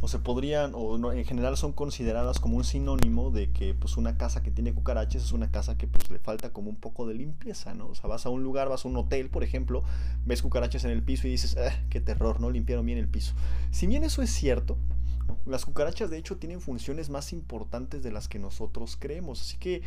[0.00, 4.18] O se podrían, o en general son consideradas como un sinónimo de que pues una
[4.18, 7.14] casa que tiene cucarachas es una casa que pues le falta como un poco de
[7.14, 7.88] limpieza, ¿no?
[7.88, 9.82] O sea, vas a un lugar, vas a un hotel, por ejemplo,
[10.24, 13.34] ves cucarachas en el piso y dices, ah, qué terror, no limpiaron bien el piso.
[13.70, 14.76] Si bien eso es cierto,
[15.46, 19.40] las cucarachas de hecho tienen funciones más importantes de las que nosotros creemos.
[19.40, 19.82] Así que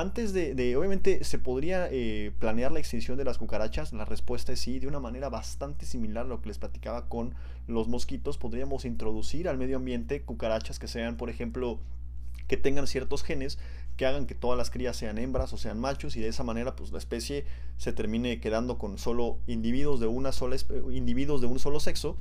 [0.00, 4.58] antes de, obviamente se podría eh, planear la extinción de las cucarachas, la respuesta es
[4.58, 7.36] sí, de una manera bastante similar a lo que les platicaba con
[7.68, 11.78] los mosquitos, podríamos introducir al medio ambiente cucarachas que sean, por ejemplo,
[12.48, 13.56] que tengan ciertos genes
[13.96, 16.74] que hagan que todas las crías sean hembras o sean machos y de esa manera
[16.74, 17.44] pues la especie
[17.76, 20.56] se termine quedando con solo individuos de una sola
[20.90, 22.16] individuos de un solo sexo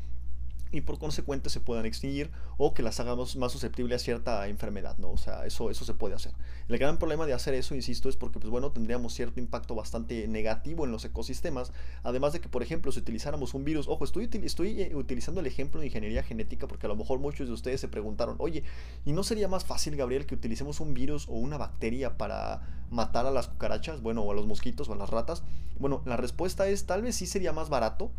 [0.74, 4.98] y por consecuente se puedan extinguir o que las hagamos más susceptibles a cierta enfermedad,
[4.98, 5.12] ¿no?
[5.12, 6.34] O sea, eso, eso se puede hacer.
[6.68, 10.28] El gran problema de hacer eso, insisto, es porque, pues bueno, tendríamos cierto impacto bastante
[10.28, 14.30] negativo en los ecosistemas, además de que, por ejemplo, si utilizáramos un virus, ojo, estoy,
[14.44, 17.80] estoy eh, utilizando el ejemplo de ingeniería genética porque a lo mejor muchos de ustedes
[17.80, 18.64] se preguntaron, oye,
[19.06, 23.26] ¿y no sería más fácil, Gabriel, que utilicemos un virus o una bacteria para matar
[23.26, 25.44] a las cucarachas, bueno, o a los mosquitos o a las ratas?
[25.80, 28.12] Bueno, la respuesta es, tal vez sí sería más barato,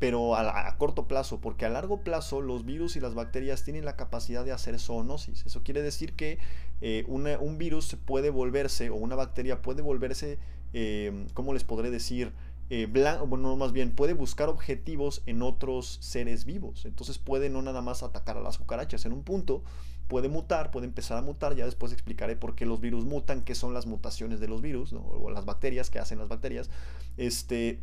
[0.00, 3.96] pero a, corto plazo, porque a largo plazo los virus y las bacterias tienen la
[3.96, 5.44] capacidad de hacer zoonosis.
[5.44, 6.38] Eso quiere decir que
[6.80, 10.38] eh, un virus puede volverse, o una bacteria puede volverse,
[10.72, 12.32] eh, ¿cómo les podré decir?
[12.70, 12.86] Eh,
[13.26, 16.86] bueno, más bien puede buscar objetivos en otros seres vivos.
[16.86, 19.04] Entonces puede no nada más atacar a las cucarachas.
[19.04, 19.64] En un punto
[20.08, 21.54] puede mutar, puede empezar a mutar.
[21.56, 24.94] Ya después explicaré por qué los virus mutan, qué son las mutaciones de los virus,
[24.94, 26.70] o las bacterias, qué hacen las bacterias.
[27.18, 27.80] Este,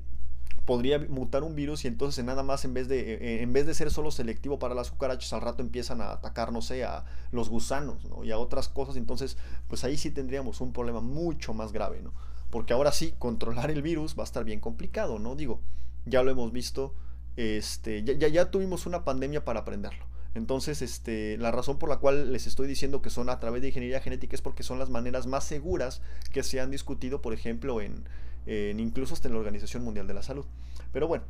[0.68, 3.74] podría mutar un virus y entonces nada más en vez de, eh, en vez de
[3.74, 7.48] ser solo selectivo para las cucarachas, al rato empiezan a atacar, no sé, a los
[7.48, 8.98] gusanos y a otras cosas.
[8.98, 9.38] Entonces,
[9.70, 12.12] pues ahí sí tendríamos un problema mucho más grave, ¿no?
[12.50, 15.38] Porque ahora sí, controlar el virus va a estar bien complicado, ¿no?
[15.38, 15.62] Digo,
[16.06, 16.94] ya lo hemos visto,
[17.38, 20.06] este, ya, ya, tuvimos una pandemia para aprenderlo.
[20.36, 23.70] Entonces, este, la razón por la cual les estoy diciendo que son a través de
[23.70, 26.02] ingeniería genética es porque son las maneras más seguras
[26.34, 28.04] que se han discutido, por ejemplo, en,
[28.48, 30.46] incluso hasta en la Organización Mundial de la Salud.
[30.92, 31.26] Pero bueno,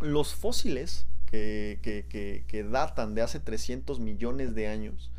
[0.00, 1.78] los fósiles que,
[2.48, 5.10] que, datan de hace 300 millones de años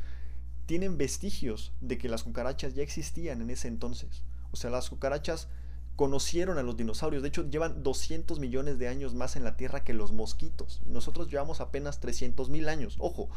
[0.65, 4.23] tienen vestigios de que las cucarachas ya existían en ese entonces.
[4.51, 5.47] O sea, las cucarachas
[5.95, 7.21] conocieron a los dinosaurios.
[7.21, 10.81] De hecho, llevan 200 millones de años más en la Tierra que los mosquitos.
[10.85, 12.95] Nosotros llevamos apenas 300 mil años.
[12.99, 13.29] Ojo,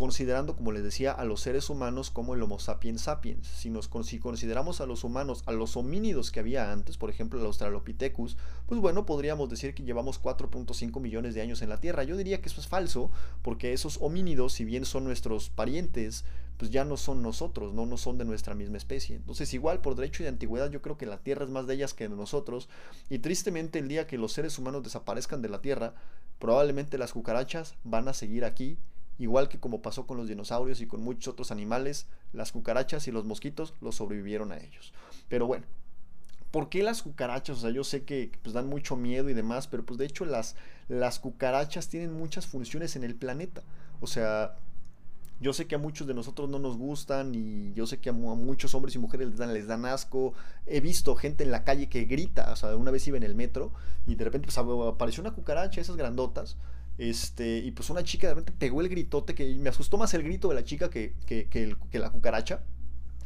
[0.00, 3.46] considerando, como les decía, a los seres humanos como el Homo sapiens sapiens.
[3.46, 7.38] Si, nos, si consideramos a los humanos, a los homínidos que había antes, por ejemplo
[7.38, 12.02] el Australopithecus, pues bueno, podríamos decir que llevamos 4.5 millones de años en la Tierra.
[12.02, 13.10] Yo diría que eso es falso,
[13.42, 16.24] porque esos homínidos, si bien son nuestros parientes,
[16.56, 19.16] pues ya no son nosotros, no, no son de nuestra misma especie.
[19.16, 21.92] Entonces, igual por derecho de antigüedad, yo creo que la Tierra es más de ellas
[21.92, 22.70] que de nosotros.
[23.10, 25.92] Y tristemente, el día que los seres humanos desaparezcan de la Tierra,
[26.38, 28.78] probablemente las cucarachas van a seguir aquí
[29.20, 33.12] Igual que como pasó con los dinosaurios y con muchos otros animales, las cucarachas y
[33.12, 34.94] los mosquitos los sobrevivieron a ellos.
[35.28, 35.66] Pero bueno,
[36.50, 37.58] ¿por qué las cucarachas?
[37.58, 40.24] O sea, yo sé que pues, dan mucho miedo y demás, pero pues de hecho
[40.24, 40.56] las,
[40.88, 43.62] las cucarachas tienen muchas funciones en el planeta.
[44.00, 44.56] O sea,
[45.40, 48.12] Yo sé que a muchos de nosotros no nos gustan y yo sé que a,
[48.12, 50.34] muchos hombres y mujeres les dan, les dan asco.
[50.66, 53.34] He visto gente en la calle que grita, o sea, una vez iba en el
[53.34, 53.72] metro
[54.06, 56.56] y de repente pues, apareció una cucaracha, esas grandotas.
[57.00, 60.22] Este, y pues una chica de repente pegó el gritote que me asustó más el
[60.22, 62.62] grito de la chica que, que, que la cucaracha.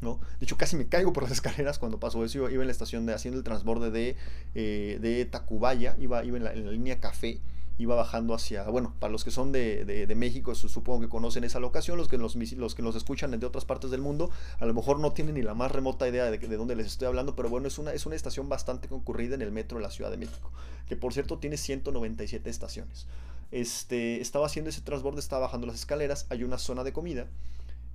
[0.01, 0.21] ¿no?
[0.39, 2.49] De hecho, casi me caigo por las escaleras cuando pasó eso.
[2.49, 4.15] Iba, en la estación de haciendo el transborde de,
[4.55, 7.41] eh, de Tacubaya, iba, iba en, la, línea café
[7.79, 11.59] iba bajando hacia, bueno, para los que son de, de, México, supongo que conocen esa
[11.59, 14.75] locación, los que, los, los que nos escuchan de otras partes del mundo, a lo
[14.75, 17.49] mejor no tienen ni la más remota idea de, de dónde les estoy hablando, pero
[17.49, 20.17] bueno, es una, es una estación bastante concurrida en el metro de la Ciudad de
[20.17, 20.53] México,
[20.87, 23.07] que por cierto tiene 197 estaciones.
[23.51, 27.27] Este, estaba haciendo ese transborde, estaba bajando las escaleras, hay una zona de comida,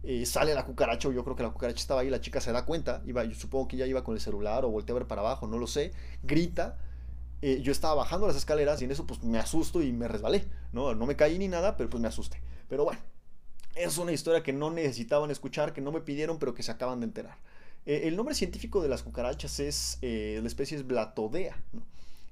[0.03, 2.51] eh, sale la cucaracha, o yo creo que la cucaracha estaba ahí, la chica se
[2.51, 5.07] da cuenta, iba, yo supongo que ya iba con el celular o voltea a ver
[5.07, 5.91] para abajo, no lo sé,
[6.23, 6.77] grita,
[7.41, 10.45] eh, yo estaba bajando las escaleras y en eso pues me asusto y me resbalé,
[10.71, 10.93] ¿no?
[10.95, 12.41] No me caí ni nada, pero pues me asusté.
[12.67, 12.99] Pero bueno,
[13.75, 16.99] es una historia que no necesitaban escuchar, que no me pidieron, pero que se acaban
[16.99, 17.37] de enterar.
[17.85, 21.61] Eh, el nombre científico de las cucarachas es, la especie es Blatodea,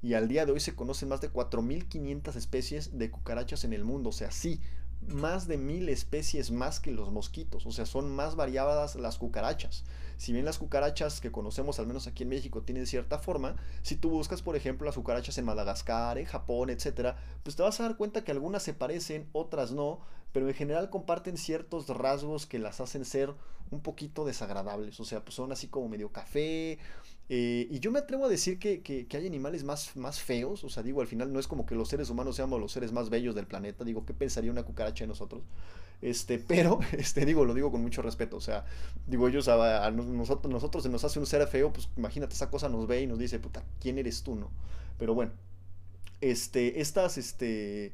[0.02, 3.84] Y al día de hoy se conocen más de 4.500 especies de cucarachas en el
[3.84, 4.62] mundo, o sea, sí,
[5.02, 9.84] más de mil especies más que los mosquitos, o sea, son más variadas las cucarachas.
[10.18, 13.96] Si bien las cucarachas que conocemos, al menos aquí en México, tienen cierta forma, si
[13.96, 17.84] tú buscas, por ejemplo, las cucarachas en Madagascar, en Japón, etcétera, pues te vas a
[17.84, 22.60] dar cuenta que algunas se parecen, otras no, pero en general comparten ciertos rasgos que
[22.60, 23.34] las hacen ser
[23.72, 25.00] un poquito desagradables.
[25.00, 26.80] O sea, pues son así como medio café,
[27.30, 30.70] eh, y yo me atrevo a decir que, que, hay animales más, más feos, o
[30.70, 33.10] sea, digo, al final no es como que los seres humanos seamos los seres más
[33.10, 35.44] bellos del planeta, digo, ¿qué pensaría una cucaracha de nosotros?
[36.02, 38.66] Este, pero, este, digo, lo digo con mucho respeto, o sea,
[39.08, 42.70] digo, ellos, a, nosotros, nosotros se nos hace un ser feo, pues imagínate, esa cosa
[42.70, 44.50] nos ve y nos dice, puta, ¿quién eres tú, no?
[44.98, 45.34] Pero bueno,
[46.22, 47.88] este, estas, este,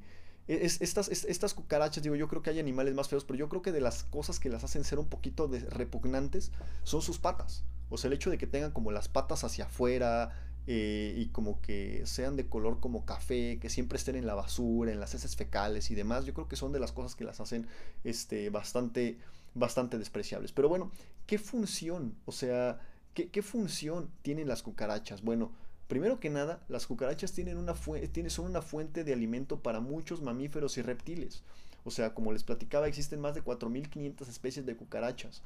[0.48, 3.64] e, estas, estas cucarachas, digo, yo creo que hay animales más feos, pero yo creo
[3.64, 6.52] que de las cosas que las hacen ser un poquito repugnantes
[6.84, 7.64] son sus patas.
[7.94, 10.32] O sea, el hecho de que tengan como las patas hacia afuera
[10.66, 14.92] eh, y como que sean de color como café, que siempre estén en la basura,
[14.92, 17.40] en las heces fecales y demás, yo creo que son de las cosas que las
[17.40, 17.68] hacen
[18.04, 19.20] este, bastante,
[19.54, 20.52] bastante despreciables.
[20.54, 20.92] Pero bueno,
[21.28, 22.16] ¿qué función?
[22.26, 22.80] O sea,
[23.14, 25.22] ¿qué, función tienen las cucarachas?
[25.22, 25.52] Bueno,
[25.88, 27.76] Primero que nada, las cucarachas tienen una
[28.12, 31.44] tienen, son una fuente de alimento para muchos mamíferos y reptiles.
[31.84, 35.44] O sea, como les platicaba, existen más de 4.500 especies de cucarachas.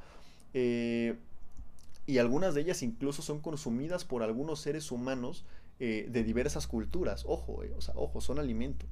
[0.54, 1.18] Eh,
[2.08, 5.46] y algunas de ellas incluso son consumidas por algunos seres humanos
[5.80, 7.26] eh, de diversas culturas.
[7.28, 8.86] Ojo, eh, o sea, ojo, son alimento.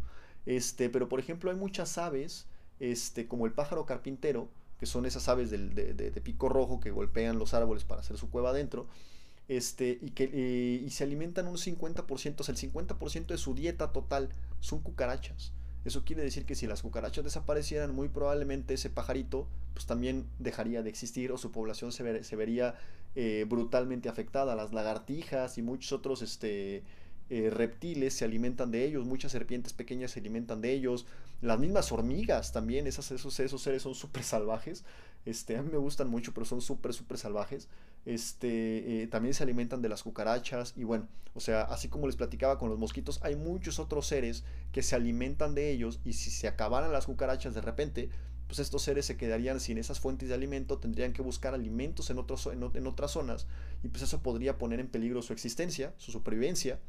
[0.46, 2.46] Este, pero por ejemplo hay muchas aves,
[2.80, 7.40] este, como el pájaro carpintero, que son esas aves de, de, pico rojo que golpean
[7.40, 8.88] los árboles para hacer su cueva adentro,
[9.48, 13.94] este, y, que, y se alimentan un 50%, o sea, el 50% de su dieta
[13.94, 15.54] total son cucarachas.
[15.86, 20.82] Eso quiere decir que si las cucarachas desaparecieran, muy probablemente ese pajarito pues también dejaría
[20.82, 22.76] de existir o su población se, se vería
[23.16, 24.56] eh, brutalmente afectada.
[24.56, 26.84] Las lagartijas y muchos otros este,
[27.30, 31.08] eh, reptiles se alimentan de ellos, muchas serpientes pequeñas se alimentan de ellos,
[31.42, 34.84] las mismas hormigas también, esas, esos, esos seres son súper salvajes.
[35.26, 37.68] Este, a mí me gustan mucho, pero son súper, súper salvajes.
[38.06, 42.16] Este, eh, también se alimentan de las cucarachas y bueno, o sea, así como les
[42.16, 46.30] platicaba con los mosquitos, hay muchos otros seres que se alimentan de ellos y si
[46.30, 48.10] se acabaran las cucarachas de repente,
[48.48, 52.20] pues estos seres se quedarían sin esas fuentes de alimento, tendrían que buscar alimentos en,
[52.20, 53.48] otros, en, otras zonas
[53.84, 56.80] y pues eso podría poner en peligro su existencia, su supervivencia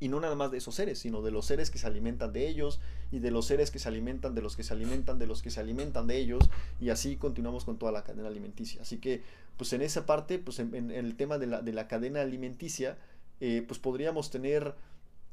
[0.00, 2.48] y no nada más de esos seres, sino de los seres que se alimentan de
[2.48, 2.80] ellos
[3.12, 5.50] y de los seres que se alimentan de los que se alimentan de los que
[5.50, 6.48] se alimentan de ellos
[6.80, 8.82] y así continuamos con toda la cadena alimenticia.
[8.82, 9.22] Así que
[9.56, 12.96] pues en esa parte, pues en, el tema de la, de la cadena alimenticia,
[13.40, 14.74] eh, pues podríamos tener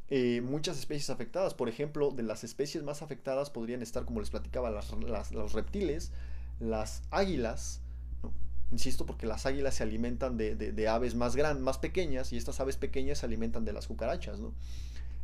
[0.10, 1.54] eh, muchas especies afectadas.
[1.54, 6.12] Por ejemplo, de las especies más afectadas podrían estar, como les platicaba, los reptiles,
[6.60, 7.82] las águilas,
[8.72, 12.76] Insisto, porque las águilas se alimentan de, aves más grandes, más pequeñas, y estas aves
[12.76, 14.54] pequeñas se alimentan de las cucarachas, ¿no?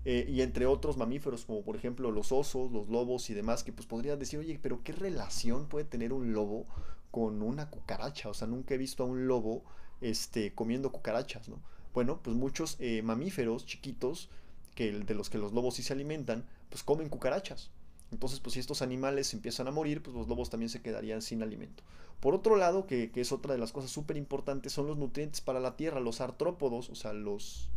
[0.05, 3.71] Eh, y entre otros mamíferos, como por ejemplo los osos, los lobos y demás, que
[3.71, 6.65] pues podrías decir, oye, pero ¿qué relación puede tener un lobo
[7.11, 8.29] con una cucaracha?
[8.29, 9.63] O sea, nunca he visto a un lobo
[10.01, 11.61] este, comiendo cucarachas, ¿no?
[11.93, 14.29] Bueno, pues muchos eh, mamíferos chiquitos,
[14.75, 17.71] que de los que los lobos sí se alimentan, pues comen cucarachas.
[18.11, 21.41] Entonces, pues si estos animales empiezan a morir, pues los lobos también se quedarían sin
[21.41, 21.83] alimento.
[22.19, 25.59] Por otro lado, que, es otra de las cosas súper importantes, son los nutrientes para
[25.59, 27.69] la tierra, los artrópodos, o sea, los,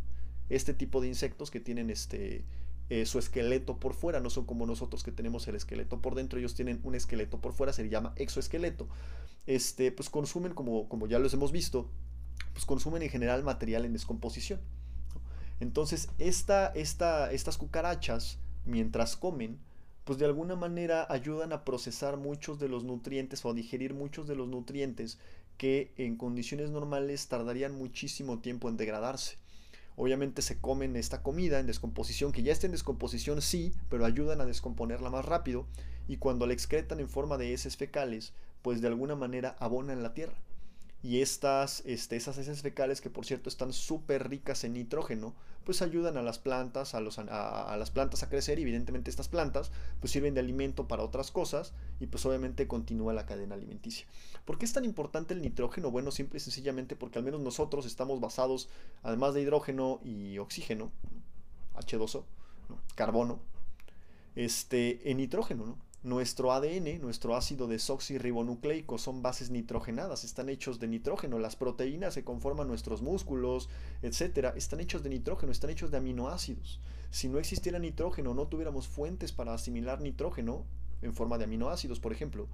[0.49, 2.45] este tipo de insectos que tienen este,
[2.89, 6.39] eh, su esqueleto por fuera, no son como nosotros que tenemos el esqueleto por dentro,
[6.39, 8.87] ellos tienen un esqueleto por fuera, se llama exoesqueleto.
[9.47, 11.89] Este, pues consumen, como, como ya los hemos visto,
[12.53, 14.61] pues consumen en general material en descomposición.
[15.59, 19.59] Entonces, esta, esta, estas cucarachas, mientras comen,
[20.03, 24.27] pues de alguna manera ayudan a procesar muchos de los nutrientes o a digerir muchos
[24.27, 25.19] de los nutrientes
[25.57, 29.37] que en condiciones normales tardarían muchísimo tiempo en degradarse.
[29.95, 34.39] Obviamente se comen esta comida en descomposición, que ya está en descomposición sí, pero ayudan
[34.41, 35.65] a descomponerla más rápido
[36.07, 40.13] y cuando la excretan en forma de heces fecales, pues de alguna manera abonan la
[40.13, 40.37] tierra
[41.03, 45.81] y estas, este, esas heces fecales que por cierto están súper ricas en nitrógeno, pues
[45.81, 49.71] ayudan a las plantas, a, los, a, las plantas a crecer y evidentemente estas plantas
[49.99, 54.07] pues sirven de alimento para otras cosas y pues obviamente continúa la cadena alimenticia.
[54.45, 55.91] ¿Por qué es tan importante el nitrógeno?
[55.91, 58.69] Bueno, simple y sencillamente porque al menos nosotros estamos basados,
[59.03, 60.91] además de hidrógeno y oxígeno,
[61.75, 62.23] H2O,
[62.95, 63.39] carbono,
[64.35, 65.86] este, en nitrógeno, ¿no?
[66.07, 71.37] Nuestro ADN, nuestro ácido desoxirribonucleico, son bases nitrogenadas, están hechos de nitrógeno.
[71.37, 73.67] Las proteínas que conforman nuestros músculos,
[74.01, 76.79] etcétera, están hechos de nitrógeno, están hechos de aminoácidos.
[77.11, 80.63] Si no existiera nitrógeno, no tuviéramos fuentes para asimilar nitrógeno
[81.01, 82.47] en forma de aminoácidos, por ejemplo,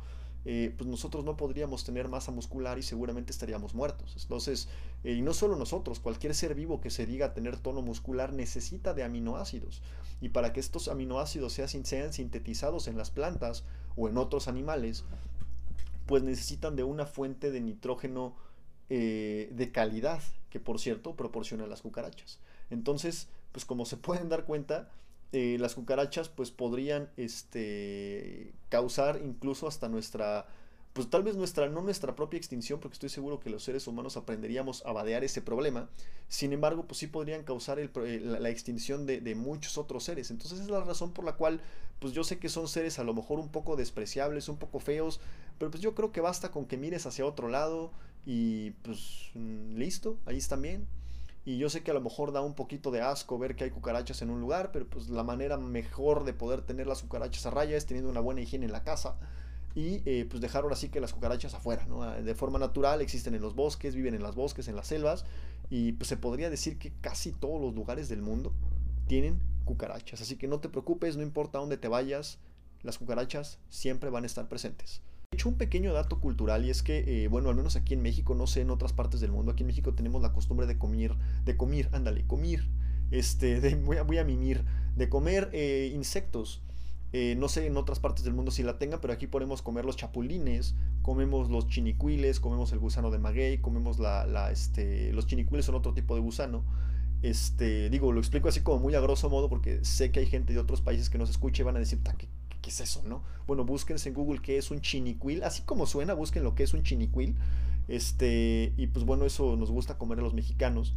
[0.45, 4.15] eh, pues nosotros no podríamos tener masa muscular y seguramente estaríamos muertos.
[4.21, 4.67] Entonces,
[5.03, 8.93] eh, y no solo nosotros, cualquier ser vivo que se diga tener tono muscular necesita
[8.93, 9.81] de aminoácidos.
[10.19, 13.63] Y para que estos aminoácidos sean, sintetizados en las plantas
[13.95, 15.05] o en otros animales,
[16.05, 18.35] pues necesitan de una fuente de nitrógeno
[18.89, 22.39] eh, de calidad, que por cierto proporciona las cucarachas.
[22.69, 24.89] Entonces, pues como se pueden dar cuenta,
[25.35, 30.45] eh, las cucarachas pues podrían este, causar incluso hasta nuestra,
[30.93, 34.15] pues tal vez nuestra, no nuestra propia extinción, porque estoy seguro que los seres humanos
[34.15, 35.89] aprenderíamos a vadear ese problema,
[36.27, 37.89] sin embargo pues sí podrían causar eh,
[38.23, 40.29] la, extinción de, muchos otros seres.
[40.29, 41.61] Entonces es la razón por la cual
[41.97, 45.19] pues yo sé que son seres a lo mejor un poco despreciables, un poco feos,
[45.57, 47.91] pero pues yo creo que basta con que mires hacia otro lado
[48.23, 50.87] y pues mm, listo, ahí están bien.
[51.45, 53.69] Y yo sé que a lo mejor da un poquito de asco ver que hay
[53.69, 57.49] cucarachas en un lugar, pero pues la manera mejor de poder tener las cucarachas a
[57.49, 59.17] raya es teniendo una buena higiene en la casa
[59.75, 62.03] y eh, pues dejar ahora sí que las cucarachas afuera, ¿no?
[62.03, 65.25] Ah, de forma natural existen en los bosques, viven en los bosques, en las selvas
[65.69, 68.53] y pues se podría decir que casi todos los lugares del mundo
[69.07, 70.21] tienen cucarachas.
[70.21, 72.37] Así que no te preocupes, no importa dónde te vayas,
[72.83, 75.01] las cucarachas siempre van a estar presentes
[75.33, 78.35] hecho un pequeño dato cultural y es que, eh, bueno, al menos aquí en México,
[78.35, 81.15] no sé en otras partes del mundo, aquí en México tenemos la costumbre de comer,
[81.45, 82.67] de comer, ándale, comer,
[83.11, 84.63] este, de, voy, a, voy a mimir,
[84.95, 86.63] de comer eh, insectos.
[87.15, 89.85] Eh, no sé en otras partes del mundo si la tengan, pero aquí podemos comer
[89.85, 95.65] los chapulines, comemos los chinicuiles, comemos el gusano de maguey, comemos la, este, los chinicuiles
[95.65, 96.63] son otro tipo de gusano.
[97.21, 100.53] Este, digo, lo explico así como muy a grosso modo porque sé que hay gente
[100.53, 102.27] de otros países que nos escucha y van a decir, ¿qué,
[102.63, 103.21] ¿qué es eso, no?
[103.45, 106.73] Bueno, búsquense en Google qué es un chinicuil, así como suena, busquen lo que es
[106.73, 107.35] un chinicuil.
[107.87, 110.95] Este, y pues bueno, eso nos gusta comer a los mexicanos.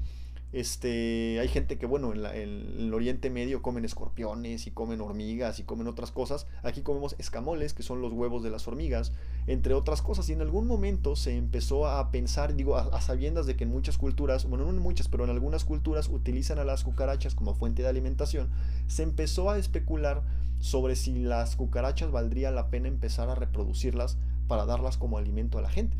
[0.52, 5.64] Este, hay gente que, bueno, en, el Oriente Medio comen escorpiones y comen hormigas y
[5.64, 6.46] comen otras cosas.
[6.62, 9.12] Aquí comemos escamoles, que son los huevos de las hormigas,
[9.48, 10.28] entre otras cosas.
[10.28, 13.70] Y en algún momento se empezó a pensar, digo, a, a sabiendas de que en
[13.70, 17.56] muchas culturas, bueno, no en muchas, pero en algunas culturas utilizan a las cucarachas como
[17.56, 18.48] fuente de alimentación,
[18.86, 20.22] se empezó a especular
[20.58, 25.62] sobre si las cucarachas valdría la pena empezar a reproducirlas para darlas como alimento a
[25.62, 25.96] la gente.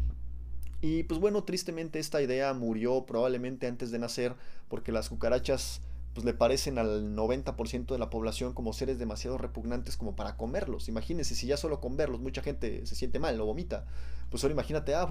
[0.81, 4.35] Y pues bueno, tristemente esta idea murió probablemente antes de nacer
[4.69, 5.81] porque las cucarachas
[6.17, 10.89] pues le parecen al 90% de la población como seres demasiado repugnantes como para comerlos.
[10.89, 13.85] Imagínense, si ya solo con verlos mucha gente se siente mal, lo vomita.
[14.31, 15.07] Pues ahora imagínate, ah,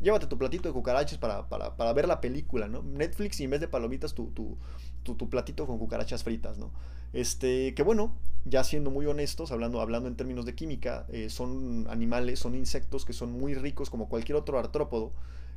[0.00, 2.82] llévate tu platito de cucarachas para, para, ver la película, ¿no?
[2.82, 4.56] Netflix y en vez de palomitas tu, tu,
[5.02, 6.70] tu, platito con cucarachas fritas, ¿no?
[7.12, 11.86] Este, que bueno, ya siendo muy honestos, hablando, hablando en términos de química, eh, son
[11.88, 15.12] animales, son insectos que son muy ricos como cualquier otro artrópodo.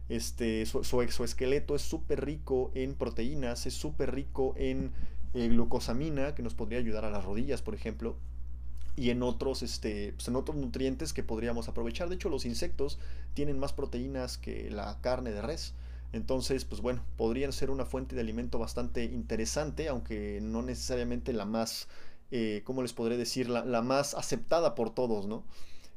[0.08, 4.92] Este, su, exoesqueleto es súper rico en proteínas, es súper rico en
[5.36, 8.16] eh, glucosamina, que nos podría ayudar a las rodillas, por ejemplo,
[8.96, 12.10] y en otros, este, pues en otros nutrientes que podríamos aprovechar.
[12.10, 13.00] De hecho, los insectos
[13.34, 15.74] tienen más proteínas que la carne de res.
[16.12, 21.46] Entonces, pues bueno, podrían ser una fuente de alimento bastante interesante, aunque no necesariamente la
[21.46, 21.88] más,
[22.32, 23.48] eh, ¿cómo les podré decir?
[23.50, 25.44] La, más aceptada por todos, ¿no?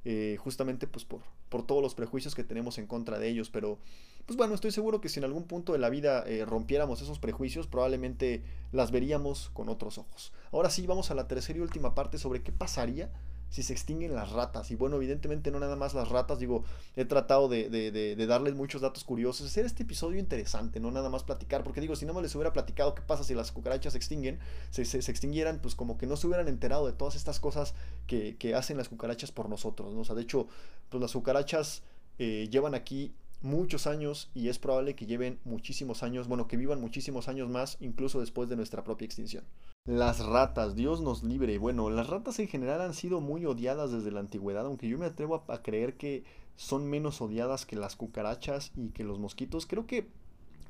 [0.04, 3.78] Eh, justamente pues por, por todos los prejuicios que tenemos en contra de ellos, pero
[4.26, 7.18] pues bueno, estoy seguro que si en algún punto de la vida eh, rompiéramos esos
[7.18, 10.32] prejuicios, probablemente las veríamos con otros ojos.
[10.52, 13.10] Ahora sí, vamos a la tercera y última parte sobre qué pasaría
[13.52, 14.70] si se extinguen las ratas.
[14.70, 16.64] Y bueno, evidentemente no nada más las ratas, digo,
[16.96, 21.62] he tratado de, darles muchos datos curiosos, hacer este episodio interesante, no nada más platicar,
[21.62, 24.38] porque digo, si no me les hubiera platicado qué pasa si las cucarachas se extinguen,
[24.70, 27.74] se, se, extinguieran, pues como que no se hubieran enterado de todas estas cosas
[28.06, 30.00] que, hacen las cucarachas por nosotros, ¿no?
[30.00, 30.48] O sea, de hecho,
[30.88, 31.82] pues las cucarachas
[32.18, 36.80] eh, llevan aquí muchos años y es probable que lleven muchísimos años, bueno, que vivan
[36.80, 39.44] muchísimos años más, incluso después de nuestra propia extinción.
[39.84, 41.58] Las ratas, Dios nos libre.
[41.58, 45.06] Bueno, las ratas en general han sido muy odiadas desde la antigüedad, aunque yo me
[45.06, 46.24] atrevo a, creer que
[46.56, 49.66] son menos odiadas que las cucarachas y que los mosquitos.
[49.66, 50.06] Creo que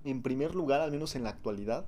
[0.04, 1.84] en primer lugar, al menos en la actualidad,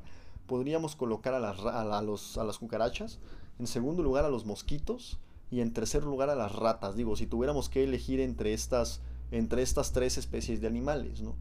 [0.46, 3.18] podríamos colocar a las, a, los, a las cucarachas,
[3.58, 5.18] en segundo lugar a los mosquitos
[5.50, 6.94] y en tercer lugar a las ratas.
[6.94, 9.00] Digo, si tuviéramos que elegir entre estas,
[9.34, 11.34] entre estas tres especies de animales, ¿no?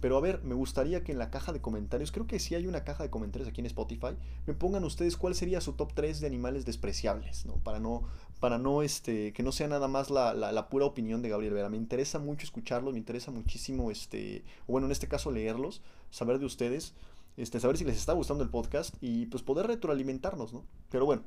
[0.00, 2.66] Pero a ver, me gustaría que en la caja de comentarios, creo que sí hay
[2.66, 6.20] una caja de comentarios aquí en Spotify, me pongan ustedes cuál sería su top 3
[6.20, 7.56] de animales despreciables, ¿no?
[7.56, 8.04] Para no,
[8.38, 11.68] para no, este, que no sea nada más la, la, pura opinión de Gabriel Vera.
[11.68, 16.46] Me interesa mucho escucharlos, me interesa muchísimo, este, bueno, en este caso leerlos, saber de
[16.46, 16.94] ustedes,
[17.36, 20.64] este, saber si les está gustando el podcast y pues poder retroalimentarnos, ¿no?
[20.90, 21.24] Pero bueno,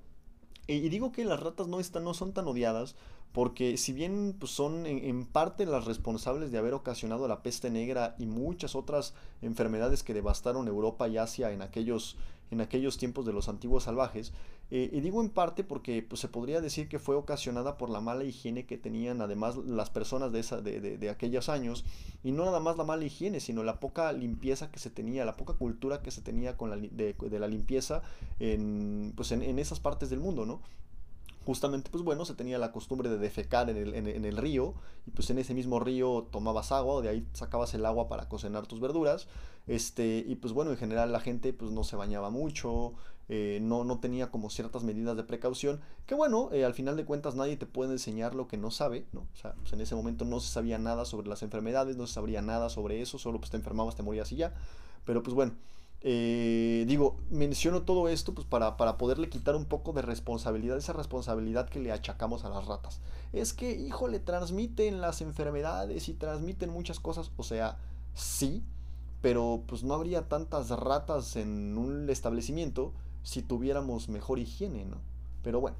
[0.67, 2.95] y digo que las ratas no, están, no son tan odiadas
[3.33, 8.15] porque si bien pues, son en, parte las responsables de haber ocasionado la peste negra
[8.19, 12.15] y muchas otras enfermedades que devastaron Europa y Asia en aquellos,
[12.51, 14.31] en aquellos tiempos de los antiguos salvajes,
[14.71, 18.01] eh, y digo en parte porque pues, se podría decir que fue ocasionada por la
[18.01, 21.85] mala higiene que tenían además las personas de, esa, de, de, aquellos años,
[22.23, 25.37] y no nada más la mala higiene, sino la poca limpieza que se tenía, la
[25.37, 28.01] poca cultura que se tenía con la, de, la limpieza
[28.39, 30.61] en, pues, en, en esas partes del mundo, ¿no?
[31.45, 34.73] Justamente pues bueno, se tenía la costumbre de defecar en el, en, el, río
[35.05, 38.65] y pues en ese mismo río tomabas agua, de ahí sacabas el agua para cocinar
[38.67, 39.27] tus verduras,
[39.67, 42.93] este, y pues bueno, en general la gente pues no se bañaba mucho,
[43.29, 47.05] eh, no, no tenía como ciertas medidas de precaución, que bueno, eh, al final de
[47.05, 49.21] cuentas nadie te puede enseñar lo que no sabe, ¿no?
[49.21, 52.13] O sea, pues en ese momento no se sabía nada sobre las enfermedades, no se
[52.13, 54.53] sabría nada sobre eso, solo pues te enfermabas, te morías y ya,
[55.05, 55.53] pero pues bueno,
[56.05, 60.91] eh, digo, menciono todo esto pues para, para, poderle quitar un poco de responsabilidad, esa
[60.91, 62.99] responsabilidad que le achacamos a las ratas.
[63.31, 67.31] Es que, hijo, le transmiten las enfermedades y transmiten muchas cosas.
[67.37, 67.77] O sea,
[68.13, 68.63] sí,
[69.21, 72.91] pero pues no habría tantas ratas en un establecimiento
[73.23, 74.97] si tuviéramos mejor higiene, ¿no?
[75.41, 75.77] Pero bueno,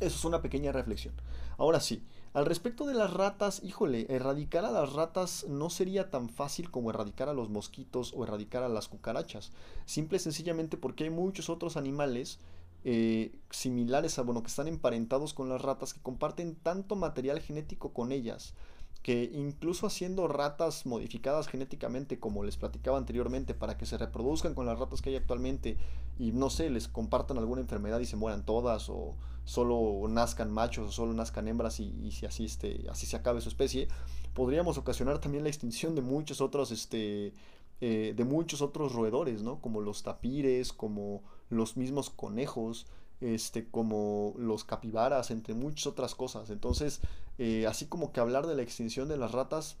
[0.00, 1.14] eso es una pequeña reflexión.
[1.58, 2.04] Ahora sí,
[2.34, 6.90] al respecto de las ratas, híjole, erradicar a las ratas no sería tan fácil como
[6.90, 9.50] erradicar a los mosquitos o erradicar a las cucarachas.
[9.86, 12.38] Simple y sencillamente porque hay muchos otros animales
[12.84, 17.92] eh, similares a, bueno, que están emparentados con las ratas, que comparten tanto material genético
[17.92, 18.54] con ellas,
[19.02, 24.66] que incluso haciendo ratas modificadas genéticamente, como les platicaba anteriormente, para que se reproduzcan con
[24.66, 25.78] las ratas que hay actualmente
[26.18, 30.88] y no sé, les compartan alguna enfermedad y se mueran todas, o solo nazcan machos
[30.88, 33.88] o solo nazcan hembras y, si así, este, así se acabe su especie,
[34.34, 37.32] podríamos ocasionar también la extinción de muchos otros, este,
[37.80, 39.60] eh, de muchos otros roedores, ¿no?
[39.60, 42.86] Como los tapires, como los mismos conejos,
[43.20, 46.50] este, como los capibaras, entre muchas otras cosas.
[46.50, 47.00] Entonces,
[47.38, 49.76] eh, así como que hablar de la extinción de las ratas,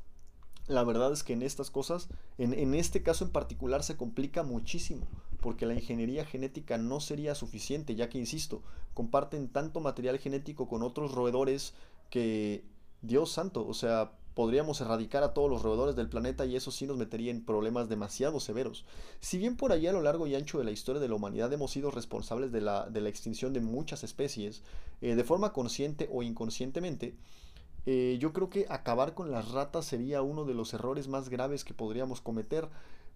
[0.66, 4.42] la verdad es que en estas cosas, en, en, este caso en particular, se complica
[4.42, 5.06] muchísimo,
[5.40, 8.62] porque la ingeniería genética no sería suficiente, ya que, insisto,
[8.92, 11.72] comparten tanto material genético con otros roedores
[12.10, 12.64] que,
[13.02, 16.86] Dios santo, o sea, podríamos erradicar a todos los roedores del planeta y eso sí
[16.86, 18.84] nos metería en problemas demasiado severos.
[19.18, 21.52] Si bien por allá a lo largo y ancho de la historia de la humanidad
[21.52, 24.62] hemos sido responsables de la, extinción de muchas especies,
[25.00, 27.16] eh, de forma consciente o inconscientemente,
[27.84, 31.64] eh, yo creo que acabar con las ratas sería uno de los errores más graves
[31.64, 32.68] que podríamos cometer,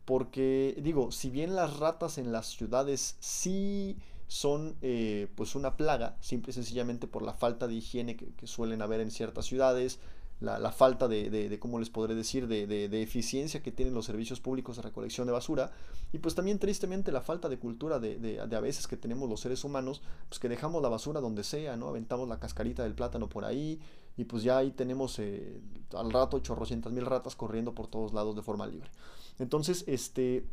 [0.04, 3.96] porque digo, si bien las ratas en las ciudades sí
[4.26, 8.82] son eh, pues una plaga, simple y sencillamente por la falta de higiene que suelen
[8.82, 10.00] haber en ciertas ciudades,
[10.42, 14.82] la, falta de, ¿cómo les podré decir?, de, eficiencia que tienen los servicios públicos de
[14.82, 15.72] recolección de basura.
[16.12, 19.64] Y pues también tristemente la falta de cultura de, a veces que tenemos los seres
[19.64, 21.88] humanos, pues que dejamos la basura donde sea, ¿no?
[21.88, 23.80] Aventamos la cascarita del plátano por ahí
[24.16, 25.60] y pues ya ahí tenemos eh,
[25.94, 28.90] al rato chorrocientas mil ratas corriendo por todos lados de forma libre.
[29.38, 30.46] Entonces, este...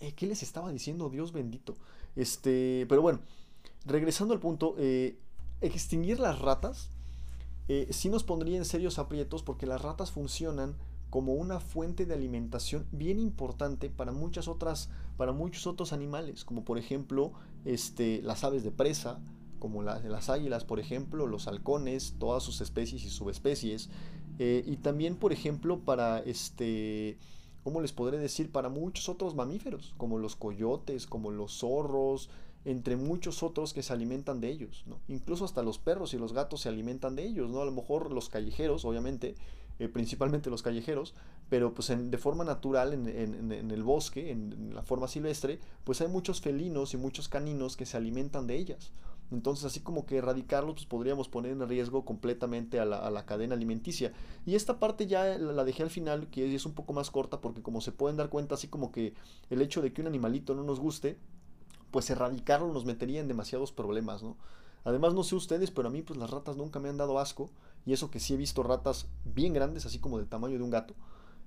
[0.00, 1.08] Eh, ¿Qué les estaba diciendo?
[1.08, 1.74] Dios bendito.
[2.16, 3.20] Este, pero bueno,
[3.86, 5.18] regresando al punto, eh,
[5.62, 6.90] extinguir las ratas
[7.68, 10.76] eh, sí nos pondría en serios aprietos porque las ratas funcionan
[11.10, 16.64] como una fuente de alimentación bien importante para muchas otras, para muchos otros animales, como
[16.64, 17.32] por ejemplo
[17.64, 19.20] este, las aves de presa,
[19.58, 23.88] como las águilas, por ejemplo, los halcones, todas sus especies y subespecies,
[24.38, 27.18] eh, y también, por ejemplo, para este,
[27.64, 28.52] ¿cómo les podré decir?
[28.52, 32.28] Para muchos otros mamíferos, como los coyotes, como los zorros,
[32.66, 34.98] entre muchos otros que se alimentan de ellos, ¿no?
[35.06, 37.62] Incluso hasta los perros y los gatos se alimentan de ellos, ¿no?
[37.62, 39.36] A lo mejor los callejeros, obviamente,
[39.78, 41.14] eh, principalmente los callejeros,
[41.48, 46.40] pero pues de forma natural en, el bosque, en, la forma silvestre, pues hay muchos
[46.40, 48.90] felinos y muchos caninos que se alimentan de ellas.
[49.30, 54.12] Entonces, así como que erradicarlos, pues podríamos poner en riesgo completamente a la, cadena alimenticia.
[54.44, 57.40] Y esta parte ya la, la, dejé al final, que es un poco más corta,
[57.40, 59.14] porque como se pueden dar cuenta, así como que
[59.50, 61.18] el hecho de que un animalito no nos guste,
[61.96, 64.36] pues erradicarlo nos metería en demasiados problemas, ¿no?
[64.84, 67.48] Además, no sé ustedes, pero a mí pues las ratas nunca me han dado asco.
[67.86, 70.68] Y eso que sí he visto ratas bien grandes, así como del tamaño de un
[70.68, 70.92] gato.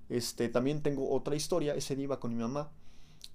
[0.10, 1.76] Este, también tengo otra historia.
[1.76, 2.72] Ese día iba con mi mamá.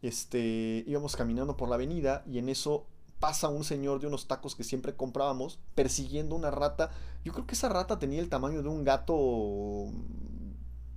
[0.03, 2.89] Este, íbamos caminando por la avenida y en eso
[3.21, 6.91] pasa un señor de unos tacos que siempre comprábamos persiguiendo una rata.
[7.25, 9.87] Yo creo que esa rata tenía el tamaño de un gato,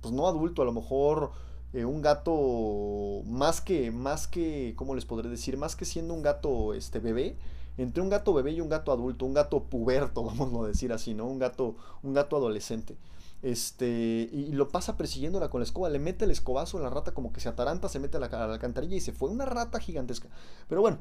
[0.00, 1.30] pues no adulto, a lo mejor
[1.72, 5.56] eh, un gato más que, más que, ¿cómo les podré decir?
[5.56, 7.36] Más que siendo un gato este, bebé,
[7.76, 11.14] entre un gato bebé y un gato adulto, un gato puberto, vamos a decir así,
[11.14, 11.26] ¿no?
[11.26, 12.96] Un gato, un gato adolescente.
[13.40, 17.12] Este, y lo pasa persiguiéndola con la escoba, le mete el escobazo a la rata
[17.12, 19.30] como que se ataranta, se mete a la, a la alcantarilla y se fue.
[19.30, 20.28] Una rata gigantesca.
[20.68, 20.98] Pero bueno,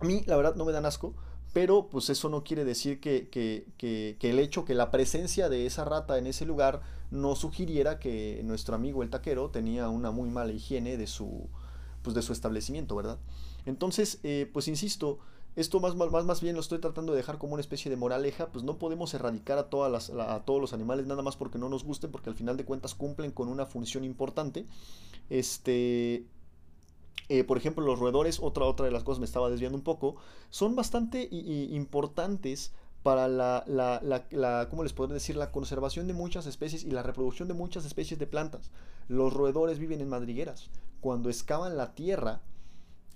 [0.00, 1.14] a mí la verdad no me dan asco,
[1.52, 5.48] pero pues eso no quiere decir que, que, que, que, el hecho que la presencia
[5.48, 6.80] de esa rata en ese lugar
[7.12, 11.48] no sugiriera que nuestro amigo el taquero tenía una muy mala higiene de su,
[12.02, 13.18] pues de su establecimiento, ¿verdad?
[13.66, 15.18] Entonces, eh, pues insisto,
[15.54, 18.50] esto más, más, más bien lo estoy tratando de dejar como una especie de moraleja,
[18.50, 21.68] pues no podemos erradicar a, todas las, a todos los animales nada más porque no
[21.68, 24.64] nos gusten, porque al final de cuentas cumplen con una función importante.
[25.28, 26.24] Este,
[27.28, 30.16] eh, por ejemplo, los roedores, otra, otra de las cosas me estaba desviando un poco,
[30.48, 32.72] son bastante importantes
[33.02, 34.00] para la, la,
[34.30, 35.36] la, ¿cómo les podría decir?
[35.36, 38.70] La conservación de muchas especies y la reproducción de muchas especies de plantas.
[39.08, 40.70] Los roedores viven en madrigueras.
[41.00, 42.40] Cuando excavan la tierra,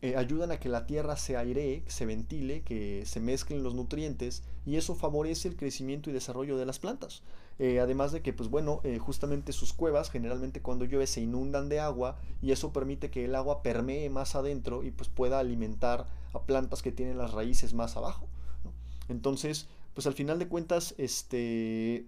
[0.03, 4.43] eh, ayudan a que la tierra se airee, se ventile, que se mezclen los nutrientes
[4.66, 7.22] y eso favorece el crecimiento y desarrollo de las plantas.
[7.59, 11.70] Eh, además de que, pues bueno, eh, justamente sus cuevas generalmente cuando llueve se inundan
[11.70, 16.07] de agua y eso permite que el agua permee más adentro y pues pueda alimentar
[16.34, 18.26] a plantas que tienen las raíces más abajo.
[19.09, 22.07] Entonces, pues al final de cuentas, este,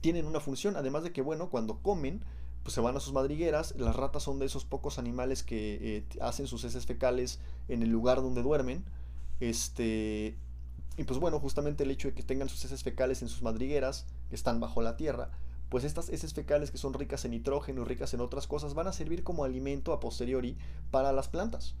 [0.00, 2.22] tienen una función, además de que, bueno, cuando comen,
[2.62, 3.74] pues se van a sus madrigueras.
[3.76, 7.38] Las ratas son de esos pocos animales que eh, hacen sus heces fecales
[7.68, 8.84] en el lugar donde duermen.
[9.40, 10.36] Este,
[10.96, 14.06] y pues bueno, justamente el hecho de que tengan sus heces fecales en sus madrigueras,
[14.28, 15.30] que están bajo la tierra,
[15.68, 18.86] pues estas heces fecales que son ricas en nitrógeno y ricas en otras cosas van
[18.86, 20.56] a servir como alimento a posteriori
[20.90, 21.74] para las plantas.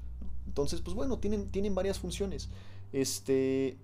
[0.46, 2.48] Entonces, pues bueno, tienen, tienen varias funciones.
[2.92, 3.78] Este,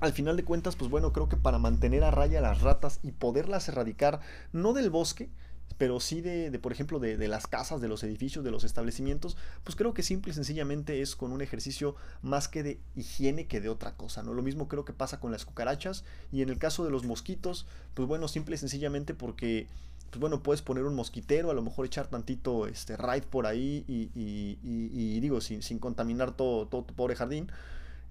[0.00, 3.12] al final de cuentas, pues bueno, creo que para mantener a raya las ratas y
[3.12, 4.20] poderlas erradicar,
[4.52, 5.30] no del bosque,
[5.78, 9.76] pero sí de, por ejemplo, de, las casas, de los edificios, de los establecimientos, pues
[9.76, 13.68] creo que simple y sencillamente es con un ejercicio más que de higiene que de
[13.68, 14.34] otra cosa, ¿no?
[14.34, 17.66] Lo mismo creo que pasa con las cucarachas y en el caso de los mosquitos,
[17.94, 19.66] pues bueno, simple y sencillamente porque
[20.10, 23.84] pues bueno, puedes poner un mosquitero, a lo mejor echar tantito este raid por ahí
[23.88, 27.50] y, digo, sin, sin, contaminar todo, todo tu pobre jardín.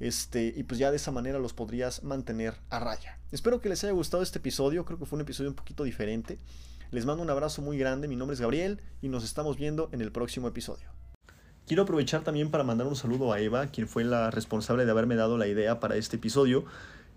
[0.04, 3.20] Este, y pues ya de esa manera los podrías mantener a raya.
[3.32, 6.40] Espero que les haya gustado este episodio, creo que fue un episodio un poquito diferente.
[6.92, 10.02] Les mando un abrazo muy grande, mi nombre es Gabriel y nos estamos viendo en
[10.02, 10.90] el próximo episodio.
[11.66, 15.16] Quiero aprovechar también para mandar un saludo a Eva, quien fue la responsable de haberme
[15.16, 16.66] dado la idea para este episodio.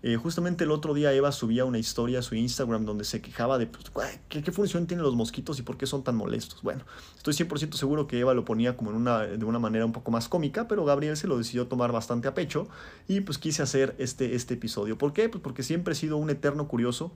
[0.03, 3.57] Eh, justamente el otro día Eva subía una historia a su Instagram donde se quejaba
[3.57, 3.85] de pues,
[4.29, 6.61] ¿qué, qué, función tienen los mosquitos y por qué son tan molestos.
[6.61, 6.83] Bueno,
[7.15, 10.11] estoy 100% seguro que Eva lo ponía como en una, de una manera un poco
[10.11, 12.67] más cómica, pero Gabriel se lo decidió tomar bastante a pecho
[13.07, 14.97] y pues quise hacer este, este episodio.
[14.97, 15.29] ¿Por qué?
[15.29, 17.11] Pues porque siempre he sido un eterno curioso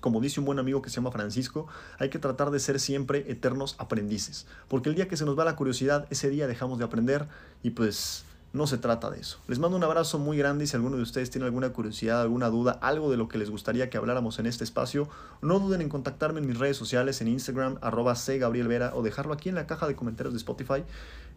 [0.00, 1.68] como dice un buen amigo que se llama Francisco,
[2.00, 5.44] hay que tratar de ser siempre eternos aprendices, porque el día que se nos va
[5.44, 7.28] la curiosidad, ese día dejamos de aprender
[7.62, 9.38] y pues no se trata de eso.
[9.48, 12.48] Les mando un abrazo muy grande y si alguno de ustedes tiene alguna curiosidad, alguna
[12.48, 15.08] duda, algo de lo que les gustaría que habláramos en este espacio,
[15.40, 19.48] no duden en contactarme en mis redes sociales, en Instagram, arroba Vera o dejarlo aquí
[19.48, 20.84] en la caja de comentarios de Spotify.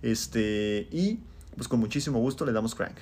[0.02, 1.20] Este, y
[1.56, 2.98] pues con muchísimo gusto le damos crank.